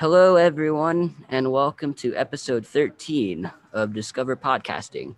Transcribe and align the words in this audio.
Hello, 0.00 0.36
everyone, 0.36 1.14
and 1.28 1.52
welcome 1.52 1.92
to 1.94 2.14
episode 2.16 2.66
13 2.66 3.52
of 3.74 3.92
Discover 3.92 4.36
Podcasting. 4.36 5.14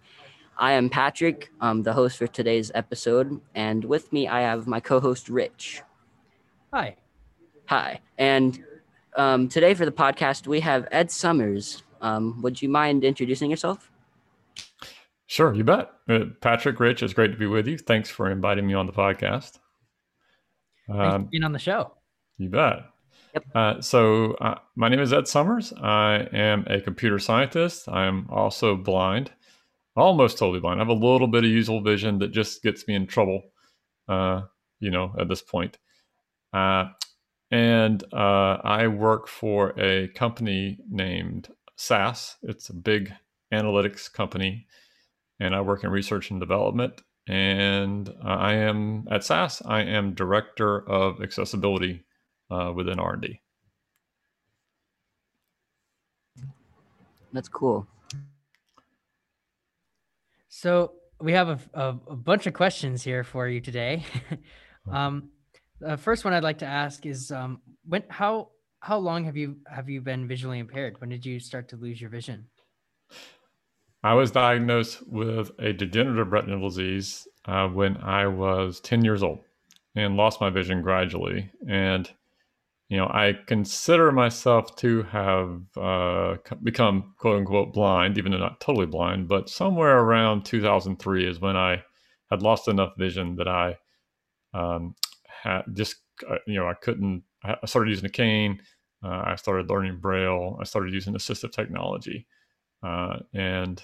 I 0.58 0.72
am 0.72 0.90
Patrick, 0.90 1.50
I'm 1.60 1.84
the 1.84 1.92
host 1.92 2.18
for 2.18 2.26
today's 2.26 2.72
episode, 2.74 3.40
and 3.54 3.84
with 3.84 4.12
me 4.12 4.26
I 4.26 4.40
have 4.40 4.66
my 4.66 4.80
co 4.80 4.98
host 4.98 5.28
Rich. 5.28 5.82
Hi. 6.74 6.96
Hi. 7.66 8.00
And 8.18 8.64
um, 9.16 9.48
today 9.48 9.74
for 9.74 9.84
the 9.84 9.92
podcast, 9.92 10.48
we 10.48 10.58
have 10.60 10.88
Ed 10.90 11.12
Summers. 11.12 11.84
Um, 12.00 12.42
would 12.42 12.60
you 12.60 12.68
mind 12.68 13.04
introducing 13.04 13.50
yourself? 13.52 13.88
Sure, 15.26 15.54
you 15.54 15.62
bet. 15.62 15.90
Uh, 16.08 16.24
Patrick, 16.40 16.80
Rich, 16.80 17.04
it's 17.04 17.14
great 17.14 17.30
to 17.30 17.38
be 17.38 17.46
with 17.46 17.68
you. 17.68 17.78
Thanks 17.78 18.10
for 18.10 18.28
inviting 18.28 18.66
me 18.66 18.74
on 18.74 18.86
the 18.86 18.92
podcast. 18.92 19.60
Thanks 20.88 20.96
for 20.98 21.02
Um, 21.02 21.28
being 21.30 21.44
on 21.44 21.52
the 21.52 21.60
show. 21.60 21.94
you 22.36 22.48
bet. 22.50 22.80
Yep. 23.34 23.44
Uh, 23.54 23.80
so, 23.80 24.34
uh, 24.34 24.58
my 24.76 24.88
name 24.88 25.00
is 25.00 25.12
Ed 25.12 25.26
Summers. 25.26 25.72
I 25.74 26.28
am 26.32 26.64
a 26.68 26.80
computer 26.80 27.18
scientist. 27.18 27.88
I 27.88 28.04
am 28.06 28.26
also 28.30 28.76
blind, 28.76 29.30
almost 29.96 30.38
totally 30.38 30.60
blind. 30.60 30.80
I 30.80 30.84
have 30.84 30.88
a 30.88 30.92
little 31.06 31.28
bit 31.28 31.44
of 31.44 31.50
usable 31.50 31.82
vision 31.82 32.18
that 32.18 32.32
just 32.32 32.62
gets 32.62 32.86
me 32.88 32.94
in 32.94 33.06
trouble, 33.06 33.42
uh, 34.08 34.42
you 34.80 34.90
know, 34.90 35.14
at 35.18 35.28
this 35.28 35.42
point. 35.42 35.78
Uh, 36.52 36.86
and 37.50 38.04
uh, 38.12 38.58
I 38.64 38.88
work 38.88 39.28
for 39.28 39.78
a 39.80 40.08
company 40.08 40.78
named 40.90 41.48
SAS. 41.76 42.36
It's 42.42 42.70
a 42.70 42.74
big 42.74 43.12
analytics 43.52 44.12
company, 44.12 44.66
and 45.40 45.54
I 45.54 45.60
work 45.62 45.84
in 45.84 45.90
research 45.90 46.30
and 46.30 46.40
development. 46.40 47.02
And 47.28 48.08
uh, 48.08 48.28
I 48.28 48.54
am 48.54 49.06
at 49.10 49.24
SAS. 49.24 49.62
I 49.64 49.82
am 49.82 50.14
director 50.14 50.88
of 50.88 51.22
accessibility 51.22 52.04
uh, 52.52 52.72
within 52.72 52.98
R&D. 52.98 53.40
That's 57.32 57.48
cool. 57.48 57.86
So 60.48 60.92
we 61.18 61.32
have 61.32 61.48
a, 61.48 61.58
a, 61.72 61.88
a 62.08 62.16
bunch 62.16 62.46
of 62.46 62.52
questions 62.52 63.02
here 63.02 63.24
for 63.24 63.48
you 63.48 63.60
today. 63.60 64.04
um, 64.92 65.30
the 65.80 65.96
first 65.96 66.24
one 66.24 66.34
I'd 66.34 66.42
like 66.42 66.58
to 66.58 66.66
ask 66.66 67.06
is 67.06 67.32
um, 67.32 67.60
when 67.88 68.04
how 68.08 68.50
how 68.80 68.98
long 68.98 69.24
have 69.24 69.36
you 69.36 69.56
have 69.66 69.88
you 69.88 70.00
been 70.00 70.28
visually 70.28 70.58
impaired? 70.58 71.00
When 71.00 71.08
did 71.08 71.24
you 71.24 71.40
start 71.40 71.68
to 71.70 71.76
lose 71.76 72.00
your 72.00 72.10
vision? 72.10 72.46
I 74.04 74.14
was 74.14 74.32
diagnosed 74.32 75.06
with 75.06 75.52
a 75.60 75.72
degenerative 75.72 76.32
retinal 76.32 76.68
disease 76.68 77.26
uh, 77.44 77.68
when 77.68 77.96
I 77.98 78.26
was 78.26 78.80
10 78.80 79.04
years 79.04 79.22
old 79.22 79.40
and 79.94 80.16
lost 80.16 80.40
my 80.40 80.50
vision 80.50 80.82
gradually. 80.82 81.50
And, 81.68 82.10
you 82.92 82.98
know, 82.98 83.06
I 83.06 83.32
consider 83.46 84.12
myself 84.12 84.76
to 84.76 85.04
have 85.04 85.62
uh, 85.80 86.36
become 86.62 87.14
quote 87.16 87.38
unquote 87.38 87.72
blind, 87.72 88.18
even 88.18 88.32
though 88.32 88.38
not 88.38 88.60
totally 88.60 88.84
blind, 88.84 89.28
but 89.28 89.48
somewhere 89.48 90.00
around 90.00 90.44
2003 90.44 91.26
is 91.26 91.40
when 91.40 91.56
I 91.56 91.82
had 92.30 92.42
lost 92.42 92.68
enough 92.68 92.92
vision 92.98 93.36
that 93.36 93.48
I 93.48 93.78
um, 94.52 94.94
had 95.24 95.62
just, 95.72 95.96
uh, 96.30 96.36
you 96.46 96.56
know, 96.56 96.68
I 96.68 96.74
couldn't, 96.74 97.22
I 97.42 97.64
started 97.64 97.88
using 97.88 98.04
a 98.04 98.10
cane. 98.10 98.60
Uh, 99.02 99.22
I 99.24 99.36
started 99.36 99.70
learning 99.70 99.96
Braille. 99.98 100.58
I 100.60 100.64
started 100.64 100.92
using 100.92 101.14
assistive 101.14 101.52
technology. 101.52 102.26
Uh, 102.82 103.20
and 103.32 103.82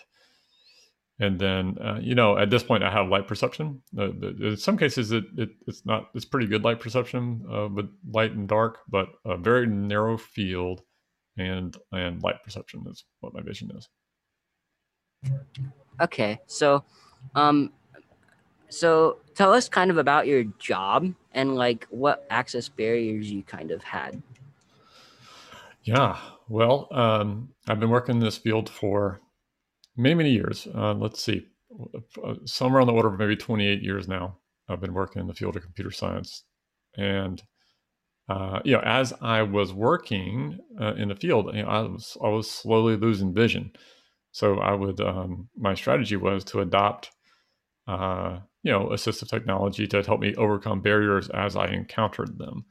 and 1.21 1.39
then 1.39 1.77
uh, 1.81 1.99
you 2.01 2.15
know 2.15 2.39
at 2.39 2.51
this 2.51 2.63
point 2.63 2.85
I 2.85 2.91
have 2.91 3.09
light 3.09 3.27
perception. 3.27 3.83
Uh, 3.97 4.11
in 4.11 4.57
some 4.57 4.77
cases, 4.77 5.13
it, 5.13 5.25
it 5.37 5.51
it's 5.67 5.85
not 5.85 6.11
it's 6.15 6.25
pretty 6.25 6.47
good 6.47 6.65
light 6.65 6.81
perception 6.81 7.45
uh, 7.53 7.69
with 7.69 7.91
light 8.11 8.33
and 8.33 8.49
dark, 8.49 8.79
but 8.89 9.09
a 9.25 9.37
very 9.37 9.67
narrow 9.67 10.17
field 10.17 10.83
and 11.37 11.77
and 11.93 12.23
light 12.23 12.43
perception 12.45 12.85
is 12.91 13.05
what 13.21 13.35
my 13.35 13.43
vision 13.43 13.71
is. 13.77 13.89
Okay, 16.01 16.39
so, 16.47 16.85
um, 17.35 17.73
so 18.69 19.19
tell 19.35 19.53
us 19.53 19.69
kind 19.69 19.91
of 19.91 19.99
about 19.99 20.27
your 20.27 20.45
job 20.59 21.13
and 21.33 21.57
like 21.57 21.87
what 21.91 22.27
access 22.31 22.69
barriers 22.69 23.31
you 23.31 23.43
kind 23.43 23.71
of 23.71 23.83
had. 23.83 24.23
Yeah, 25.83 26.19
well, 26.49 26.89
um, 26.93 27.49
I've 27.67 27.81
been 27.81 27.91
working 27.91 28.17
in 28.17 28.21
this 28.21 28.37
field 28.37 28.69
for 28.69 29.21
many 29.99 30.15
many 30.15 30.31
years. 30.31 30.67
Uh, 30.75 30.95
let's 30.95 31.23
see, 31.23 31.47
uh, 32.25 32.35
somewhere 32.45 32.81
on 32.81 32.87
the 32.87 32.93
order 32.93 33.09
of 33.09 33.19
maybe 33.19 33.37
28 33.37 33.83
years 33.83 34.09
now. 34.09 34.39
I've 34.69 34.81
been 34.81 34.95
working 34.95 35.21
in 35.21 35.27
the 35.29 35.35
field 35.35 35.57
of 35.57 35.63
computer 35.63 35.91
science, 35.91 36.45
and 36.97 37.43
uh, 38.29 38.61
you 38.65 38.73
know, 38.73 38.83
as 38.85 39.15
I 39.23 39.43
was 39.43 39.73
working 39.73 40.59
uh, 40.81 40.95
in 40.95 41.09
the 41.09 41.15
field, 41.17 41.55
you 41.55 41.63
know, 41.63 41.69
I 41.69 41.81
was 41.81 42.17
I 42.23 42.29
was 42.29 42.51
slowly 42.51 42.97
losing 42.97 43.35
vision. 43.35 43.73
So 44.33 44.59
I 44.59 44.75
would 44.75 45.01
um, 45.01 45.49
my 45.57 45.75
strategy 45.75 46.17
was 46.17 46.45
to 46.45 46.61
adopt, 46.61 47.11
uh, 47.87 48.41
you 48.63 48.71
know, 48.71 48.89
assistive 48.89 49.29
technology 49.29 49.87
to 49.89 50.03
help 50.03 50.21
me 50.21 50.35
overcome 50.35 50.83
barriers 50.83 51.31
as 51.31 51.57
I 51.57 51.69
encountered 51.69 52.39
them. 52.39 52.65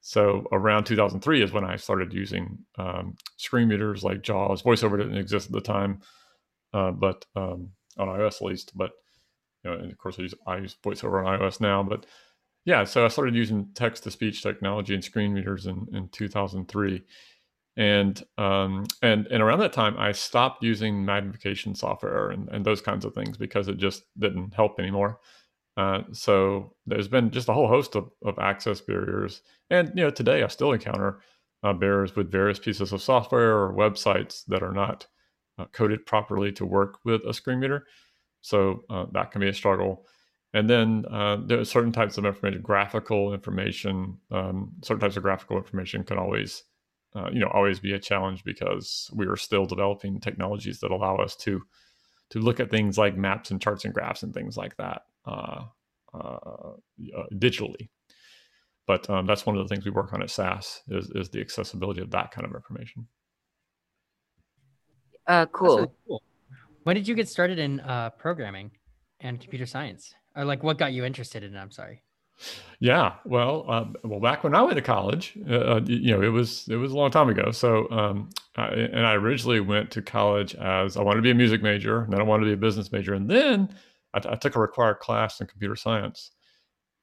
So 0.00 0.46
around 0.52 0.84
2003 0.84 1.42
is 1.42 1.52
when 1.52 1.64
I 1.64 1.76
started 1.76 2.12
using 2.12 2.58
um, 2.78 3.16
screen 3.38 3.68
readers 3.68 4.04
like 4.04 4.22
JAWS. 4.22 4.62
VoiceOver 4.62 4.98
didn't 4.98 5.16
exist 5.18 5.46
at 5.46 5.52
the 5.52 5.60
time, 5.60 6.00
uh, 6.76 6.90
but 6.90 7.24
um, 7.34 7.70
on 7.96 8.08
iOS 8.08 8.36
at 8.36 8.48
least. 8.48 8.76
But 8.76 8.92
you 9.64 9.70
know, 9.70 9.78
and 9.78 9.90
of 9.90 9.98
course, 9.98 10.16
I 10.18 10.22
use, 10.22 10.34
I 10.46 10.56
use 10.58 10.76
VoiceOver 10.84 11.26
on 11.26 11.38
iOS 11.38 11.60
now. 11.60 11.82
But 11.82 12.06
yeah, 12.66 12.84
so 12.84 13.04
I 13.04 13.08
started 13.08 13.34
using 13.34 13.68
text 13.74 14.04
to 14.04 14.10
speech 14.10 14.42
technology 14.42 14.94
and 14.94 15.02
screen 15.02 15.32
readers 15.32 15.66
in, 15.66 15.86
in 15.92 16.08
2003. 16.10 17.02
And 17.78 18.22
um, 18.38 18.84
and 19.02 19.26
and 19.26 19.42
around 19.42 19.60
that 19.60 19.72
time, 19.72 19.96
I 19.98 20.12
stopped 20.12 20.62
using 20.62 21.04
magnification 21.04 21.74
software 21.74 22.30
and, 22.30 22.48
and 22.48 22.64
those 22.64 22.80
kinds 22.80 23.04
of 23.04 23.14
things 23.14 23.36
because 23.36 23.68
it 23.68 23.76
just 23.76 24.04
didn't 24.18 24.54
help 24.54 24.78
anymore. 24.78 25.20
Uh, 25.76 26.02
so 26.12 26.74
there's 26.86 27.08
been 27.08 27.30
just 27.30 27.50
a 27.50 27.52
whole 27.52 27.68
host 27.68 27.94
of, 27.94 28.10
of 28.24 28.38
access 28.38 28.80
barriers, 28.80 29.42
and 29.68 29.92
you 29.94 30.04
know 30.04 30.10
today 30.10 30.42
I 30.42 30.46
still 30.46 30.72
encounter 30.72 31.20
uh, 31.62 31.74
barriers 31.74 32.16
with 32.16 32.32
various 32.32 32.58
pieces 32.58 32.92
of 32.92 33.02
software 33.02 33.58
or 33.58 33.74
websites 33.74 34.42
that 34.46 34.62
are 34.62 34.72
not 34.72 35.06
uh, 35.58 35.66
coded 35.72 36.06
properly 36.06 36.52
to 36.52 36.66
work 36.66 36.98
with 37.04 37.22
a 37.26 37.34
screen 37.34 37.60
reader. 37.60 37.86
So 38.40 38.84
uh, 38.90 39.06
that 39.12 39.30
can 39.30 39.40
be 39.40 39.48
a 39.48 39.54
struggle. 39.54 40.06
And 40.54 40.70
then 40.70 41.04
uh, 41.10 41.38
there 41.44 41.60
are 41.60 41.64
certain 41.64 41.92
types 41.92 42.16
of 42.18 42.24
information, 42.24 42.62
graphical 42.62 43.34
information, 43.34 44.18
um, 44.30 44.72
certain 44.82 45.00
types 45.00 45.16
of 45.16 45.22
graphical 45.22 45.56
information 45.56 46.04
can 46.04 46.18
always, 46.18 46.62
uh, 47.14 47.28
you 47.32 47.40
know, 47.40 47.50
always 47.52 47.80
be 47.80 47.92
a 47.92 47.98
challenge 47.98 48.44
because 48.44 49.10
we 49.14 49.26
are 49.26 49.36
still 49.36 49.66
developing 49.66 50.20
technologies 50.20 50.80
that 50.80 50.90
allow 50.90 51.16
us 51.16 51.36
to 51.36 51.62
to 52.30 52.40
look 52.40 52.58
at 52.58 52.70
things 52.70 52.98
like 52.98 53.16
maps 53.16 53.50
and 53.50 53.60
charts 53.60 53.84
and 53.84 53.94
graphs 53.94 54.22
and 54.22 54.34
things 54.34 54.56
like 54.56 54.76
that 54.76 55.02
uh, 55.26 55.62
uh, 56.12 56.72
digitally. 57.34 57.88
But 58.86 59.08
um, 59.10 59.26
that's 59.26 59.44
one 59.44 59.56
of 59.56 59.66
the 59.66 59.72
things 59.72 59.84
we 59.84 59.90
work 59.90 60.12
on 60.12 60.22
at 60.22 60.30
SAS 60.30 60.80
is, 60.88 61.10
is 61.14 61.28
the 61.28 61.40
accessibility 61.40 62.00
of 62.00 62.10
that 62.12 62.30
kind 62.30 62.46
of 62.46 62.54
information. 62.54 63.08
Uh, 65.26 65.46
cool. 65.46 65.76
really 65.76 65.88
cool. 66.06 66.22
When 66.84 66.94
did 66.96 67.08
you 67.08 67.14
get 67.14 67.28
started 67.28 67.58
in 67.58 67.80
uh, 67.80 68.10
programming 68.10 68.70
and 69.20 69.40
computer 69.40 69.66
science? 69.66 70.14
Or 70.36 70.44
like 70.44 70.62
what 70.62 70.78
got 70.78 70.92
you 70.92 71.04
interested 71.04 71.42
in 71.42 71.54
it? 71.54 71.58
I'm 71.58 71.70
sorry. 71.70 72.02
Yeah, 72.80 73.14
well, 73.24 73.64
uh, 73.66 73.86
well, 74.04 74.20
back 74.20 74.44
when 74.44 74.54
I 74.54 74.60
went 74.60 74.76
to 74.76 74.82
college, 74.82 75.36
uh, 75.50 75.80
you 75.86 76.14
know, 76.14 76.22
it 76.22 76.28
was 76.28 76.68
it 76.68 76.76
was 76.76 76.92
a 76.92 76.96
long 76.96 77.10
time 77.10 77.30
ago. 77.30 77.50
So, 77.50 77.90
um, 77.90 78.28
I, 78.56 78.66
and 78.66 79.06
I 79.06 79.14
originally 79.14 79.60
went 79.60 79.90
to 79.92 80.02
college 80.02 80.54
as 80.54 80.98
I 80.98 81.02
wanted 81.02 81.16
to 81.16 81.22
be 81.22 81.30
a 81.30 81.34
music 81.34 81.62
major, 81.62 82.02
and 82.02 82.12
then 82.12 82.20
I 82.20 82.24
wanted 82.24 82.44
to 82.44 82.48
be 82.50 82.52
a 82.52 82.56
business 82.58 82.92
major, 82.92 83.14
and 83.14 83.28
then 83.28 83.74
I, 84.12 84.18
I 84.18 84.34
took 84.36 84.54
a 84.54 84.60
required 84.60 84.98
class 84.98 85.40
in 85.40 85.46
computer 85.46 85.76
science. 85.76 86.32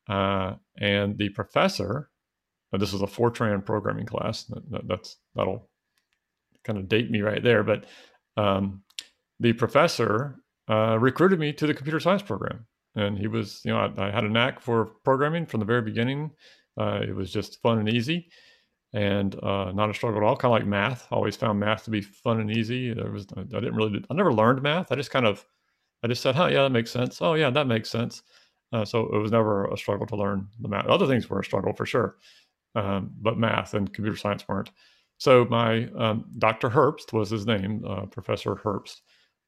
Uh, 0.08 0.54
and 0.78 1.18
the 1.18 1.30
professor, 1.30 2.12
uh, 2.72 2.78
this 2.78 2.94
was 2.94 3.02
a 3.02 3.08
Fortran 3.08 3.66
programming 3.66 4.06
class. 4.06 4.44
That, 4.44 4.70
that- 4.70 4.88
that's 4.88 5.18
that'll 5.36 5.68
kind 6.64 6.78
of 6.78 6.88
date 6.88 7.10
me 7.10 7.22
right 7.22 7.42
there, 7.44 7.64
but 7.64 7.86
um, 8.38 8.84
the 9.40 9.54
professor 9.54 10.38
uh, 10.70 10.98
recruited 11.00 11.40
me 11.40 11.54
to 11.54 11.68
the 11.68 11.74
computer 11.74 12.00
science 12.00 12.22
program. 12.22 12.66
And 12.96 13.18
he 13.18 13.28
was 13.28 13.62
you 13.66 13.72
know 13.74 13.80
I, 13.80 14.08
I 14.08 14.12
had 14.12 14.24
a 14.24 14.30
knack 14.30 14.60
for 14.62 14.86
programming 15.04 15.46
from 15.46 15.60
the 15.60 15.66
very 15.66 15.82
beginning. 15.82 16.32
Uh, 16.80 17.02
it 17.08 17.16
was 17.16 17.32
just 17.32 17.62
fun 17.62 17.80
and 17.80 17.90
easy 17.90 18.30
and 18.94 19.36
uh, 19.44 19.72
not 19.74 19.90
a 19.90 19.94
struggle 19.94 20.22
at 20.22 20.26
all 20.26 20.38
kind 20.38 20.54
of 20.54 20.60
like 20.60 20.68
math. 20.68 21.08
I 21.12 21.16
always 21.16 21.36
found 21.36 21.60
math 21.60 21.86
to 21.86 21.92
be 21.92 22.02
fun 22.02 22.40
and 22.40 22.52
easy. 22.52 22.94
There 22.94 23.12
was 23.12 23.28
i 23.38 23.44
didn't 23.44 23.76
really 23.76 24.04
i 24.10 24.14
never 24.14 24.34
learned 24.34 24.62
math. 24.62 24.92
I 24.92 24.96
just 24.96 25.12
kind 25.12 25.26
of 25.26 25.46
i 26.04 26.08
just 26.08 26.22
said 26.22 26.36
oh 26.38 26.48
yeah 26.48 26.64
that 26.64 26.72
makes 26.72 26.92
sense. 26.92 27.22
Oh 27.22 27.34
yeah 27.36 27.50
that 27.52 27.68
makes 27.68 27.90
sense. 27.90 28.24
Uh, 28.72 28.86
so 28.86 29.02
it 29.14 29.20
was 29.20 29.32
never 29.32 29.66
a 29.68 29.78
struggle 29.78 30.08
to 30.08 30.16
learn 30.16 30.48
the 30.62 30.68
math. 30.68 30.88
Other 30.88 31.08
things 31.08 31.30
were 31.30 31.40
a 31.40 31.46
struggle 31.46 31.74
for 31.74 31.86
sure 31.86 32.18
um, 32.76 33.12
but 33.22 33.38
math 33.38 33.74
and 33.74 33.94
computer 33.94 34.18
science 34.18 34.48
weren't 34.48 34.72
so 35.24 35.46
my 35.46 35.88
um, 35.98 36.26
dr 36.38 36.70
herbst 36.70 37.14
was 37.14 37.30
his 37.30 37.46
name 37.46 37.84
uh, 37.88 38.06
professor 38.08 38.56
herbst 38.56 39.02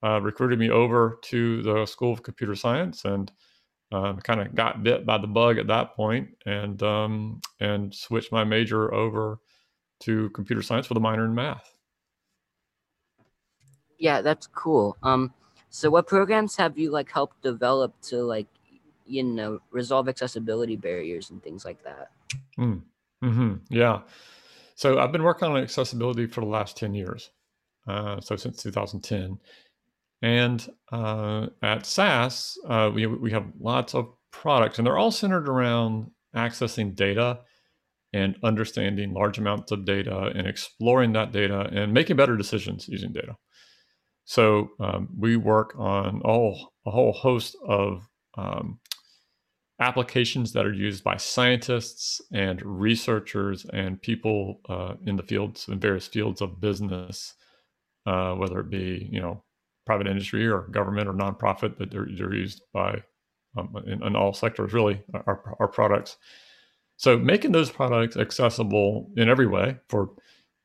uh, 0.03 0.21
recruited 0.21 0.59
me 0.59 0.69
over 0.69 1.19
to 1.23 1.63
the 1.63 1.85
School 1.85 2.13
of 2.13 2.21
Computer 2.21 2.55
Science 2.55 3.05
and 3.05 3.31
um, 3.91 4.19
kind 4.19 4.41
of 4.41 4.53
got 4.53 4.83
bit 4.83 5.05
by 5.05 5.17
the 5.17 5.27
bug 5.27 5.57
at 5.57 5.67
that 5.67 5.95
point 5.95 6.29
and 6.45 6.81
um, 6.83 7.41
and 7.59 7.93
switched 7.93 8.31
my 8.31 8.43
major 8.43 8.93
over 8.93 9.39
to 10.01 10.29
computer 10.31 10.61
science 10.61 10.89
with 10.89 10.97
a 10.97 11.01
minor 11.01 11.25
in 11.25 11.33
math. 11.33 11.75
Yeah, 13.97 14.21
that's 14.21 14.47
cool. 14.47 14.97
Um, 15.03 15.33
so 15.69 15.89
what 15.89 16.07
programs 16.07 16.55
have 16.57 16.77
you 16.77 16.91
like 16.91 17.09
helped 17.09 17.41
develop 17.41 17.93
to 18.03 18.23
like, 18.23 18.47
you 19.05 19.23
know, 19.23 19.59
resolve 19.71 20.09
accessibility 20.09 20.75
barriers 20.75 21.29
and 21.29 21.41
things 21.41 21.63
like 21.63 21.81
that? 21.83 22.11
Mm. 22.57 22.81
hmm 23.21 23.53
Yeah. 23.69 24.01
So 24.75 24.99
I've 24.99 25.11
been 25.11 25.23
working 25.23 25.47
on 25.47 25.57
accessibility 25.57 26.27
for 26.27 26.41
the 26.41 26.47
last 26.47 26.77
10 26.77 26.93
years. 26.93 27.31
Uh, 27.87 28.19
so 28.19 28.35
since 28.35 28.61
2010. 28.61 29.37
And 30.21 30.69
uh, 30.91 31.47
at 31.61 31.85
SAS, 31.85 32.57
uh, 32.67 32.91
we, 32.93 33.05
we 33.05 33.31
have 33.31 33.45
lots 33.59 33.93
of 33.93 34.07
products, 34.31 34.77
and 34.77 34.85
they're 34.85 34.97
all 34.97 35.11
centered 35.11 35.47
around 35.47 36.11
accessing 36.35 36.95
data 36.95 37.39
and 38.13 38.35
understanding 38.43 39.13
large 39.13 39.37
amounts 39.37 39.71
of 39.71 39.85
data 39.85 40.31
and 40.35 40.47
exploring 40.47 41.13
that 41.13 41.31
data 41.31 41.69
and 41.71 41.93
making 41.93 42.15
better 42.15 42.37
decisions 42.37 42.87
using 42.87 43.11
data. 43.11 43.35
So 44.25 44.69
um, 44.79 45.09
we 45.17 45.37
work 45.37 45.75
on 45.77 46.21
all 46.23 46.73
a 46.85 46.91
whole 46.91 47.13
host 47.13 47.55
of 47.67 48.07
um, 48.37 48.79
applications 49.79 50.53
that 50.53 50.65
are 50.65 50.73
used 50.73 51.03
by 51.03 51.17
scientists 51.17 52.21
and 52.31 52.61
researchers 52.63 53.65
and 53.73 54.01
people 54.01 54.61
uh, 54.69 54.93
in 55.05 55.15
the 55.15 55.23
fields 55.23 55.67
in 55.67 55.79
various 55.79 56.07
fields 56.07 56.41
of 56.41 56.61
business, 56.61 57.33
uh, 58.05 58.33
whether 58.33 58.59
it 58.59 58.69
be 58.69 59.09
you 59.11 59.19
know 59.19 59.43
private 59.85 60.07
industry 60.07 60.47
or 60.47 60.61
government 60.71 61.07
or 61.07 61.13
nonprofit, 61.13 61.77
that 61.77 61.91
they're, 61.91 62.07
they're 62.17 62.33
used 62.33 62.61
by 62.73 63.03
um, 63.57 63.75
in, 63.85 64.01
in, 64.03 64.15
all 64.15 64.33
sectors. 64.33 64.73
Really, 64.73 65.01
our, 65.13 65.55
our 65.59 65.67
products. 65.67 66.17
So 66.97 67.17
making 67.17 67.51
those 67.51 67.69
products 67.69 68.15
accessible 68.15 69.09
in 69.17 69.27
every 69.27 69.47
way 69.47 69.77
for 69.89 70.11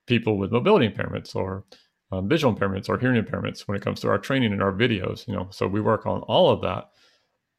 people 0.06 0.38
with 0.38 0.52
mobility 0.52 0.88
impairments 0.88 1.34
or 1.34 1.64
um, 2.12 2.28
visual 2.28 2.54
impairments 2.54 2.88
or 2.88 2.98
hearing 2.98 3.22
impairments 3.22 3.62
when 3.62 3.76
it 3.76 3.82
comes 3.82 4.00
to 4.00 4.08
our 4.08 4.18
training 4.18 4.52
and 4.52 4.62
our 4.62 4.72
videos. 4.72 5.26
You 5.26 5.34
know, 5.34 5.48
so 5.50 5.66
we 5.66 5.80
work 5.80 6.06
on 6.06 6.20
all 6.22 6.50
of 6.50 6.60
that. 6.62 6.90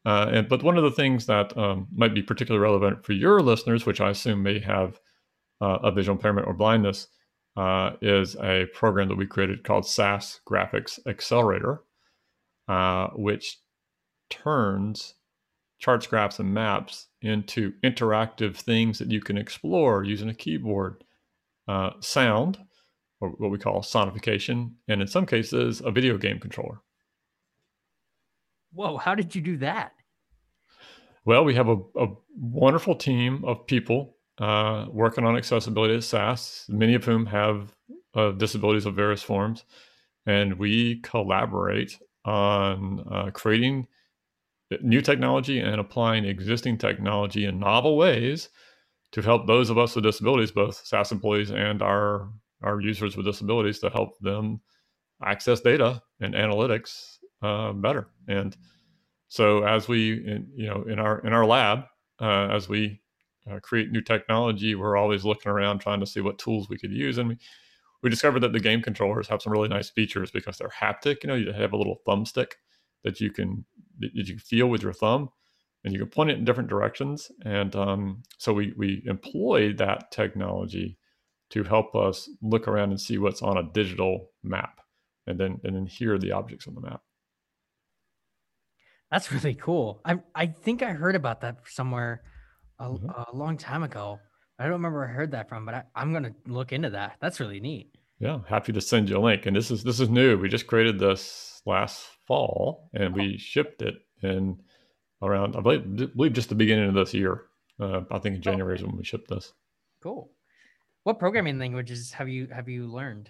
Uh, 0.04 0.28
and 0.32 0.48
but 0.48 0.62
one 0.62 0.76
of 0.76 0.82
the 0.82 0.90
things 0.90 1.26
that 1.26 1.56
um, 1.56 1.86
might 1.94 2.14
be 2.14 2.22
particularly 2.22 2.62
relevant 2.62 3.04
for 3.04 3.12
your 3.12 3.40
listeners, 3.40 3.86
which 3.86 4.00
I 4.00 4.10
assume 4.10 4.42
may 4.42 4.58
have 4.58 5.00
uh, 5.60 5.78
a 5.82 5.92
visual 5.92 6.16
impairment 6.16 6.48
or 6.48 6.54
blindness, 6.54 7.06
uh, 7.56 7.92
is 8.00 8.34
a 8.36 8.66
program 8.74 9.08
that 9.08 9.16
we 9.16 9.26
created 9.26 9.64
called 9.64 9.86
SAS 9.86 10.40
Graphics 10.48 10.98
Accelerator, 11.06 11.82
uh, 12.68 13.08
which 13.14 13.58
turns 14.30 15.14
charts, 15.78 16.06
graphs, 16.06 16.38
and 16.38 16.54
maps 16.54 17.08
into 17.22 17.72
interactive 17.84 18.56
things 18.56 18.98
that 18.98 19.10
you 19.10 19.20
can 19.20 19.36
explore 19.36 20.04
using 20.04 20.28
a 20.28 20.34
keyboard, 20.34 21.02
uh, 21.68 21.90
sound, 22.00 22.58
or 23.20 23.30
what 23.30 23.50
we 23.50 23.58
call 23.58 23.80
sonification, 23.80 24.72
and 24.88 25.00
in 25.02 25.08
some 25.08 25.26
cases, 25.26 25.82
a 25.84 25.90
video 25.90 26.16
game 26.16 26.38
controller. 26.38 26.80
Whoa, 28.72 28.96
how 28.96 29.14
did 29.14 29.34
you 29.34 29.40
do 29.42 29.56
that? 29.58 29.92
Well, 31.24 31.44
we 31.44 31.54
have 31.54 31.68
a, 31.68 31.76
a 31.96 32.08
wonderful 32.36 32.94
team 32.96 33.44
of 33.44 33.66
people 33.66 34.16
uh, 34.38 34.86
working 34.90 35.24
on 35.24 35.36
accessibility 35.36 35.94
at 35.94 36.04
SAS, 36.04 36.66
many 36.68 36.94
of 36.94 37.04
whom 37.04 37.26
have 37.26 37.74
uh, 38.14 38.32
disabilities 38.32 38.86
of 38.86 38.96
various 38.96 39.22
forms. 39.22 39.64
And 40.26 40.58
we 40.58 41.00
collaborate 41.00 41.98
on 42.24 43.04
uh, 43.10 43.30
creating 43.32 43.86
new 44.80 45.00
technology 45.00 45.60
and 45.60 45.80
applying 45.80 46.24
existing 46.24 46.78
technology 46.78 47.44
in 47.44 47.58
novel 47.58 47.96
ways 47.96 48.48
to 49.12 49.20
help 49.20 49.46
those 49.46 49.68
of 49.68 49.78
us 49.78 49.94
with 49.94 50.04
disabilities, 50.04 50.50
both 50.50 50.86
SAS 50.86 51.12
employees 51.12 51.50
and 51.50 51.82
our 51.82 52.30
our 52.62 52.80
users 52.80 53.16
with 53.16 53.26
disabilities 53.26 53.80
to 53.80 53.90
help 53.90 54.18
them 54.20 54.60
access 55.24 55.60
data 55.60 56.00
and 56.20 56.34
analytics 56.34 57.18
uh, 57.42 57.72
better. 57.72 58.08
And 58.28 58.56
so, 59.28 59.64
as 59.64 59.88
we, 59.88 60.12
in, 60.12 60.48
you 60.54 60.66
know, 60.66 60.82
in 60.82 60.98
our 60.98 61.20
in 61.20 61.32
our 61.32 61.46
lab, 61.46 61.84
uh, 62.20 62.48
as 62.48 62.68
we 62.68 63.00
uh, 63.50 63.58
create 63.60 63.90
new 63.90 64.02
technology, 64.02 64.74
we're 64.74 64.96
always 64.96 65.24
looking 65.24 65.50
around 65.50 65.80
trying 65.80 66.00
to 66.00 66.06
see 66.06 66.20
what 66.20 66.38
tools 66.38 66.68
we 66.68 66.78
could 66.78 66.92
use. 66.92 67.18
And 67.18 67.30
we 67.30 67.38
we 68.02 68.10
discovered 68.10 68.40
that 68.40 68.52
the 68.52 68.60
game 68.60 68.82
controllers 68.82 69.28
have 69.28 69.40
some 69.40 69.52
really 69.52 69.68
nice 69.68 69.90
features 69.90 70.30
because 70.30 70.58
they're 70.58 70.68
haptic. 70.68 71.22
You 71.22 71.28
know, 71.28 71.34
you 71.34 71.52
have 71.52 71.72
a 71.72 71.76
little 71.76 72.00
thumbstick 72.06 72.52
that 73.04 73.20
you 73.20 73.30
can 73.30 73.64
that 74.00 74.10
you 74.14 74.38
feel 74.38 74.68
with 74.68 74.82
your 74.82 74.92
thumb, 74.92 75.30
and 75.84 75.92
you 75.92 76.00
can 76.00 76.08
point 76.08 76.30
it 76.30 76.38
in 76.38 76.44
different 76.44 76.68
directions. 76.68 77.30
And 77.44 77.74
um, 77.76 78.22
so 78.38 78.52
we 78.52 78.74
we 78.76 79.02
employ 79.06 79.72
that 79.74 80.10
technology 80.10 80.98
to 81.50 81.62
help 81.64 81.94
us 81.94 82.28
look 82.40 82.66
around 82.66 82.90
and 82.90 83.00
see 83.00 83.18
what's 83.18 83.42
on 83.42 83.58
a 83.58 83.70
digital 83.72 84.30
map 84.42 84.80
and 85.26 85.38
then 85.38 85.60
and 85.64 85.76
then 85.76 85.86
hear 85.86 86.18
the 86.18 86.32
objects 86.32 86.66
on 86.66 86.74
the 86.74 86.80
map. 86.80 87.02
That's 89.12 89.30
really 89.30 89.54
cool. 89.54 90.00
I 90.06 90.18
I 90.34 90.46
think 90.46 90.82
I 90.82 90.92
heard 90.92 91.14
about 91.14 91.42
that 91.42 91.58
somewhere 91.66 92.22
a, 92.80 92.86
mm-hmm. 92.86 93.08
a 93.10 93.36
long 93.36 93.58
time 93.58 93.82
ago. 93.82 94.18
I 94.58 94.64
don't 94.64 94.72
remember 94.72 95.00
where 95.00 95.08
I 95.08 95.12
heard 95.12 95.32
that 95.32 95.50
from, 95.50 95.66
but 95.66 95.74
I, 95.74 95.82
I'm 95.94 96.14
gonna 96.14 96.34
look 96.46 96.72
into 96.72 96.88
that. 96.90 97.18
That's 97.20 97.38
really 97.38 97.60
neat. 97.60 97.94
Yeah, 98.18 98.38
happy 98.48 98.72
to 98.72 98.80
send 98.80 99.10
you 99.10 99.18
a 99.18 99.20
link. 99.20 99.44
And 99.44 99.54
this 99.54 99.70
is 99.70 99.84
this 99.84 100.00
is 100.00 100.08
new. 100.08 100.38
We 100.38 100.48
just 100.48 100.66
created 100.66 100.98
this 100.98 101.60
last 101.66 102.06
fall, 102.26 102.88
and 102.94 103.14
we 103.14 103.36
shipped 103.36 103.82
it 103.82 103.96
in 104.22 104.58
around 105.20 105.56
I 105.56 105.60
believe, 105.60 106.16
believe 106.16 106.32
just 106.32 106.48
the 106.48 106.54
beginning 106.54 106.88
of 106.88 106.94
this 106.94 107.12
year. 107.12 107.42
Uh, 107.78 108.00
I 108.10 108.18
think 108.18 108.36
in 108.36 108.40
oh, 108.40 108.50
January 108.50 108.76
is 108.76 108.82
when 108.82 108.96
we 108.96 109.04
shipped 109.04 109.28
this. 109.28 109.52
Cool. 110.02 110.30
What 111.02 111.18
programming 111.18 111.58
languages 111.58 112.12
have 112.12 112.30
you 112.30 112.46
have 112.46 112.68
you 112.68 112.86
learned? 112.86 113.28